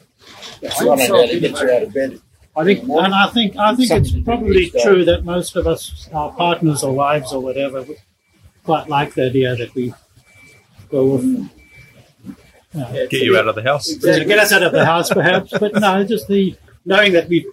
It's 0.63 0.81
not 0.81 0.99
only 1.11 1.29
to 1.29 1.41
get 1.41 1.61
you 1.61 1.71
out 1.71 1.83
of 1.83 1.95
bed. 1.95 2.21
I 2.57 2.65
think, 2.65 2.83
and 2.85 3.15
I 3.15 3.27
think, 3.29 3.57
I 3.57 3.75
think 3.75 3.91
it's 3.91 4.13
probably 4.25 4.71
true 4.83 5.05
that 5.05 5.25
most 5.25 5.57
of 5.57 5.67
us, 5.67 6.09
our 6.13 6.33
partners 6.33 6.83
or 6.83 6.95
wives 6.95 7.33
or 7.33 7.43
whatever, 7.43 7.85
quite 8.65 8.89
like 8.89 9.13
the 9.15 9.27
idea 9.27 9.55
that 9.57 9.75
we 9.75 9.93
go 10.91 11.13
off. 11.17 11.25
uh, 12.75 12.93
Get 12.93 13.13
you 13.13 13.37
out 13.37 13.47
of 13.49 13.55
the 13.57 13.63
house. 13.63 13.87
to 13.87 14.25
get 14.25 14.39
us 14.39 14.53
out 14.53 14.63
of 14.63 14.73
the 14.73 14.87
house, 14.87 15.11
perhaps, 15.11 15.51
but 15.59 15.75
no, 15.75 16.03
just 16.05 16.29
the 16.29 16.57
knowing 16.87 17.13
that 17.13 17.29
we 17.29 17.47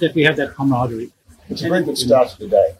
that 0.00 0.14
we 0.14 0.22
have 0.22 0.36
that 0.36 0.54
camaraderie. 0.54 1.12
It's 1.50 1.62
a 1.62 1.68
very 1.68 1.84
good 1.84 1.98
start 1.98 2.28
to 2.30 2.38
the 2.38 2.48
day. 2.48 2.74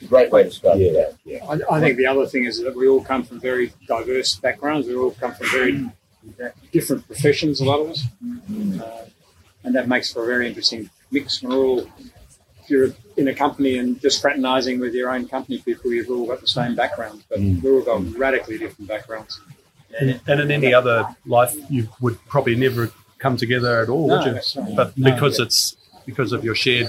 It's 0.00 0.06
a 0.06 0.08
great 0.08 0.32
way 0.32 0.44
to 0.44 0.50
start 0.50 0.78
Yeah, 0.78 1.10
day. 1.26 1.40
I, 1.46 1.58
I 1.70 1.80
think 1.80 1.98
the 1.98 2.06
other 2.06 2.26
thing 2.26 2.44
is 2.46 2.62
that 2.62 2.74
we 2.74 2.88
all 2.88 3.02
come 3.04 3.22
from 3.22 3.38
very 3.38 3.72
diverse 3.86 4.36
backgrounds. 4.36 4.86
We 4.88 4.94
all 4.96 5.10
come 5.10 5.34
from 5.34 5.46
very 5.50 5.90
different 6.72 7.06
professions, 7.06 7.60
a 7.60 7.64
lot 7.66 7.80
of 7.80 7.90
us. 7.90 8.04
Uh, 8.80 9.04
and 9.64 9.74
that 9.74 9.88
makes 9.88 10.10
for 10.10 10.22
a 10.22 10.26
very 10.26 10.48
interesting 10.48 10.88
mix. 11.10 11.42
We're 11.42 11.54
all, 11.54 11.80
if 11.80 12.70
you're 12.70 12.88
in 13.18 13.28
a 13.28 13.34
company 13.34 13.76
and 13.76 14.00
just 14.00 14.22
fraternising 14.22 14.80
with 14.80 14.94
your 14.94 15.10
own 15.10 15.28
company 15.28 15.58
people, 15.58 15.92
you've 15.92 16.08
all 16.08 16.26
got 16.26 16.40
the 16.40 16.46
same 16.46 16.74
background, 16.74 17.22
but 17.28 17.38
we've 17.38 17.62
all 17.66 17.82
got 17.82 18.16
radically 18.16 18.56
different 18.56 18.88
backgrounds. 18.88 19.38
And, 20.00 20.18
and 20.26 20.40
in 20.40 20.50
any 20.50 20.72
other 20.72 21.06
life, 21.26 21.54
you 21.68 21.88
would 22.00 22.18
probably 22.26 22.54
never 22.54 22.90
come 23.18 23.36
together 23.36 23.82
at 23.82 23.90
all, 23.90 24.08
No, 24.08 24.16
would 24.16 24.26
you? 24.26 24.32
that's. 24.32 24.54
But 24.54 24.96
No. 24.96 25.12
because 25.12 25.38
it's 25.38 25.76
because 26.06 26.32
of 26.32 26.42
your 26.42 26.54
shared 26.54 26.88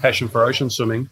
passion 0.00 0.28
for 0.28 0.44
ocean 0.44 0.70
swimming, 0.70 1.08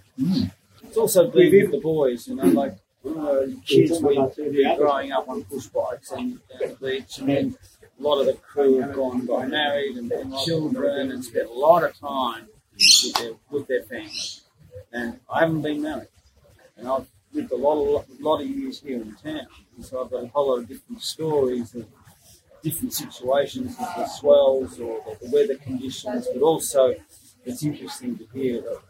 It's 0.97 1.15
also 1.15 1.31
been 1.31 1.53
with 1.53 1.73
the 1.73 1.81
boys, 1.81 2.27
you 2.27 2.37
know, 2.37 2.45
like 2.45 2.75
we 3.03 3.55
kids, 3.67 4.01
we 4.01 4.17
were 4.17 4.77
growing 4.79 5.13
up 5.13 5.29
on 5.29 5.45
push 5.45 5.67
bikes 5.67 6.11
and 6.13 6.41
down 6.49 6.71
the 6.71 6.77
beach, 6.81 7.19
and 7.19 7.29
then 7.29 7.59
a 8.01 8.03
lot 8.03 8.19
of 8.19 8.25
the 8.25 8.33
crew 8.33 8.81
have 8.81 8.95
gone 8.95 9.27
got 9.27 9.47
married 9.51 9.99
and 9.99 10.11
had 10.11 10.33
children 10.47 11.13
and 11.13 11.23
spent 11.23 11.51
a 11.51 11.53
lot 11.53 11.85
of 11.85 11.95
time 11.99 12.47
with 12.79 13.13
their 13.13 13.33
with 13.51 13.67
their 13.67 13.83
families. 13.83 14.41
And 14.91 15.21
I 15.31 15.41
haven't 15.41 15.61
been 15.61 15.83
married, 15.83 16.09
and 16.79 16.89
I've 16.89 17.07
lived 17.35 17.53
a 17.53 17.57
lot 17.57 17.77
of 17.77 18.07
lot 18.19 18.41
of 18.41 18.47
years 18.47 18.81
here 18.81 19.03
in 19.03 19.15
town, 19.17 19.49
and 19.77 19.85
so 19.85 20.03
I've 20.03 20.11
got 20.11 20.25
a 20.25 20.29
whole 20.29 20.49
lot 20.49 20.61
of 20.61 20.67
different 20.67 21.03
stories 21.03 21.75
of 21.75 21.87
different 22.63 22.95
situations 22.95 23.77
with 23.79 23.95
the 23.97 24.07
swells 24.07 24.81
or 24.81 25.03
the, 25.05 25.27
the 25.27 25.31
weather 25.31 25.57
conditions, 25.57 26.27
but 26.33 26.41
also 26.41 26.95
it's 27.45 27.63
interesting 27.63 28.17
to 28.17 28.27
hear 28.33 28.63
that 28.63 28.81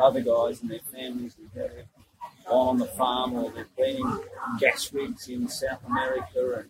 other 0.00 0.20
guys 0.20 0.62
and 0.62 0.70
their 0.70 0.80
families 0.92 1.36
and 1.38 1.50
they've 1.54 1.84
gone 2.46 2.68
on 2.68 2.78
the 2.78 2.86
farm 2.86 3.34
or 3.34 3.50
they've 3.50 3.76
been 3.76 3.96
in 3.96 4.20
gas 4.58 4.92
rigs 4.92 5.28
in 5.28 5.48
South 5.48 5.80
America 5.86 6.58
and 6.58 6.68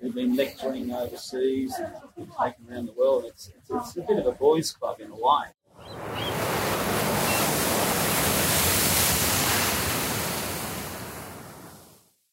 they've 0.00 0.14
been 0.14 0.36
lecturing 0.36 0.92
overseas 0.92 1.74
and 1.78 2.28
taken 2.30 2.66
around 2.70 2.86
the 2.86 2.92
world. 2.92 3.24
It's, 3.26 3.50
it's, 3.56 3.70
it's 3.70 3.96
a 3.96 4.02
bit 4.02 4.18
of 4.18 4.26
a 4.26 4.32
boys' 4.32 4.72
club 4.72 5.00
in 5.00 5.10
a 5.10 5.14
way. 5.14 5.44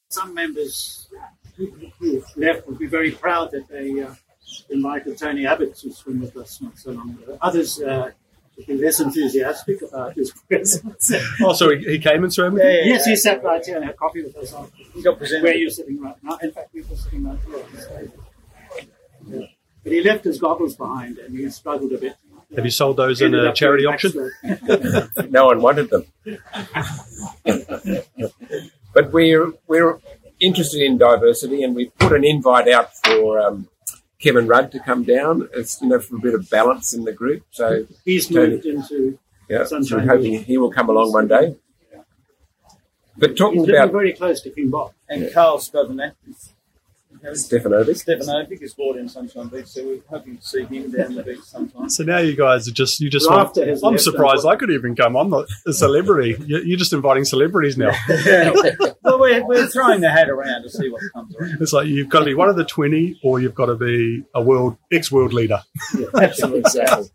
Some 0.10 0.34
members 0.34 1.08
left 2.36 2.68
would 2.68 2.80
be 2.80 2.88
very 2.88 3.12
proud 3.12 3.52
that 3.52 3.68
they 3.70 4.02
uh, 4.02 4.14
invited 4.70 5.18
Tony 5.18 5.46
Abbott 5.46 5.76
to 5.78 5.92
swim 5.92 6.22
with 6.22 6.36
us 6.38 6.62
not 6.62 6.78
so 6.78 6.92
long 6.92 7.12
ago. 7.12 7.38
Others 7.42 7.82
uh, 7.82 8.12
would 8.58 8.68
be 8.68 8.78
less 8.78 9.00
enthusiastic 9.00 9.82
about 9.82 10.14
his 10.14 10.32
presence. 10.48 11.12
oh, 11.42 11.54
so 11.54 11.76
he, 11.76 11.84
he 11.84 12.00
came 12.00 12.24
and 12.24 12.34
swam 12.34 12.54
with 12.54 12.64
you? 12.64 12.70
yes, 12.70 13.06
he 13.06 13.16
sat 13.16 13.44
right 13.44 13.66
here 13.66 13.78
and 13.78 13.86
had 13.86 13.98
coffee 13.98 14.24
with 14.24 14.36
us 14.38 14.54
after. 14.54 14.76
He 14.94 15.02
got 15.02 15.18
presented. 15.18 15.44
Where 15.44 15.56
you're 15.56 15.70
sitting 15.70 16.02
right 16.02 16.16
now. 16.24 16.38
In 16.42 16.52
fact, 16.52 16.74
we 16.74 16.82
were 16.82 16.96
sitting 16.96 17.24
right 17.24 17.40
here. 17.46 17.56
on 17.56 17.72
the 17.72 17.82
stage. 17.82 19.50
But 19.84 19.92
he 19.92 20.02
left 20.02 20.24
his 20.24 20.40
goggles 20.40 20.76
behind 20.76 21.18
and 21.18 21.36
he 21.36 21.50
struggled 21.50 21.92
a 21.94 21.98
bit. 21.98 22.16
Have 22.56 22.66
you 22.66 22.72
sold 22.72 22.98
those 22.98 23.22
in 23.22 23.34
a 23.34 23.54
charity 23.54 23.86
auction? 23.86 24.32
no 25.30 25.46
one 25.46 25.62
wanted 25.62 25.90
them. 25.90 26.06
but 28.94 29.14
we're 29.14 29.54
we're 29.68 30.00
interested 30.42 30.82
in 30.82 30.98
diversity, 30.98 31.64
and 31.64 31.76
we've 31.76 31.96
put 31.98 32.12
an 32.12 32.26
invite 32.26 32.68
out 32.68 32.96
for 32.98 33.40
um, 33.40 33.70
Kevin 34.22 34.48
Rudd 34.48 34.72
to 34.72 34.80
come 34.80 35.04
down. 35.04 35.50
It's 35.54 35.82
you 35.82 35.88
know 35.90 36.00
for 36.00 36.16
a 36.16 36.20
bit 36.20 36.34
of 36.36 36.50
balance 36.50 36.94
in 36.94 37.04
the 37.04 37.12
group. 37.12 37.44
So 37.52 37.86
He's 38.06 38.28
Tony. 38.28 38.52
moved 38.52 38.66
into. 38.66 39.18
yeah, 39.50 39.60
so 39.60 39.82
Sunshine 39.82 40.08
we're 40.08 40.16
hoping 40.16 40.44
he 40.44 40.58
will 40.58 40.72
come 40.72 40.90
along 40.90 41.12
one 41.12 41.28
day. 41.28 41.56
But 43.18 43.32
He's 43.32 43.40
talking 43.40 43.62
living 43.62 43.76
about 43.76 43.92
very 43.92 44.14
close 44.14 44.42
to 44.42 44.50
King 44.52 44.70
Bob. 44.70 44.94
And 45.10 45.32
Karl 45.34 45.58
Stefanovic, 45.58 46.14
Stefanovic, 47.24 48.04
Stefanovic 48.04 48.62
is 48.62 48.74
bought 48.74 48.98
in 48.98 49.08
Sunshine 49.08 49.48
Beach, 49.48 49.68
so 49.68 49.84
we're 49.86 50.02
hoping 50.10 50.38
to 50.38 50.44
see 50.46 50.64
him 50.64 50.92
down 50.92 51.16
the 51.16 51.24
beach 51.24 51.42
sometime. 51.44 51.90
So 51.90 52.04
now 52.04 52.18
you 52.18 52.36
guys 52.36 52.68
are 52.68 52.72
just 52.72 53.00
you 53.00 53.10
just. 53.10 53.30
Want, 53.30 53.56
I'm 53.84 53.98
surprised 54.00 54.46
I 54.46 54.56
could 54.56 54.72
even 54.72 54.96
come. 54.96 55.16
I'm 55.16 55.30
not 55.30 55.46
a 55.68 55.74
celebrity. 55.74 56.36
You- 56.52 56.64
You're 56.64 56.78
just 56.80 56.94
inviting 56.94 57.24
celebrities 57.26 57.78
now. 57.78 57.92
well, 59.04 59.20
we're, 59.20 59.46
we're 59.46 59.68
throwing 59.68 60.02
the 60.02 60.10
hat 60.10 60.30
around 60.30 60.64
to 60.64 60.70
see 60.70 60.90
what 60.90 61.02
comes 61.14 61.36
around. 61.36 61.58
It's 61.62 61.74
like 61.74 61.88
you've 61.88 62.10
got 62.10 62.20
to 62.20 62.26
be 62.26 62.34
one 62.34 62.50
of 62.50 62.56
the 62.56 62.66
twenty, 62.66 63.20
or 63.24 63.40
you've 63.40 63.56
got 63.56 63.68
to 63.68 63.76
be 63.76 64.24
a 64.34 64.42
world 64.42 64.78
ex 64.92 65.12
world 65.12 65.34
leader. 65.34 65.62
Absolutely. 66.16 66.60
exactly. 66.62 67.10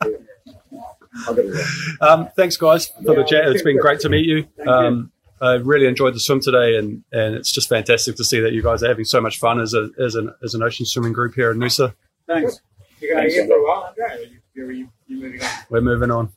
I've 1.29 1.37
got 1.37 1.39
it. 1.39 1.67
Um, 2.01 2.29
thanks, 2.37 2.57
guys, 2.57 2.87
for 2.89 3.15
the 3.15 3.25
chat. 3.25 3.49
It's 3.49 3.63
been 3.63 3.79
great 3.79 4.01
to 4.01 4.09
meet 4.09 4.27
you. 4.27 4.47
Um, 4.67 5.11
I 5.41 5.55
really 5.55 5.87
enjoyed 5.87 6.15
the 6.15 6.21
swim 6.21 6.41
today, 6.41 6.77
and, 6.77 7.05
and 7.13 7.35
it's 7.35 7.53
just 7.53 7.69
fantastic 7.69 8.17
to 8.17 8.25
see 8.25 8.41
that 8.41 8.53
you 8.53 8.63
guys 8.63 8.83
are 8.83 8.89
having 8.89 9.05
so 9.05 9.21
much 9.21 9.39
fun 9.39 9.61
as 9.61 9.75
a 9.75 9.91
as 9.99 10.15
an 10.15 10.33
as 10.43 10.55
an 10.55 10.63
ocean 10.63 10.87
swimming 10.87 11.13
group 11.13 11.35
here 11.35 11.51
in 11.51 11.59
Noosa. 11.59 11.95
Thanks. 12.27 12.61
You 13.01 13.15
going 13.15 13.29
here 13.29 13.47
for 13.47 13.55
a 13.55 13.63
while, 13.63 13.85
Andre? 13.89 14.31
You, 14.55 14.69
you, 14.69 14.75
you, 14.75 14.89
you 15.07 15.21
moving 15.21 15.43
on? 15.43 15.51
We're 15.69 15.81
moving 15.83 16.11
on. 16.11 16.33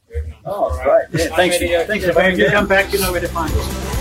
Oh, 0.46 0.78
great. 0.84 1.22
Yeah, 1.22 1.36
thanks, 1.36 1.56
uh, 1.56 1.86
thanks 1.88 2.04
for 2.04 2.12
If 2.12 2.18
being 2.18 2.40
you 2.40 2.50
come 2.50 2.68
back, 2.68 2.92
you 2.92 3.00
know 3.00 3.12
where 3.12 3.22
to 3.22 3.28
find 3.30 3.54
us. 3.54 3.99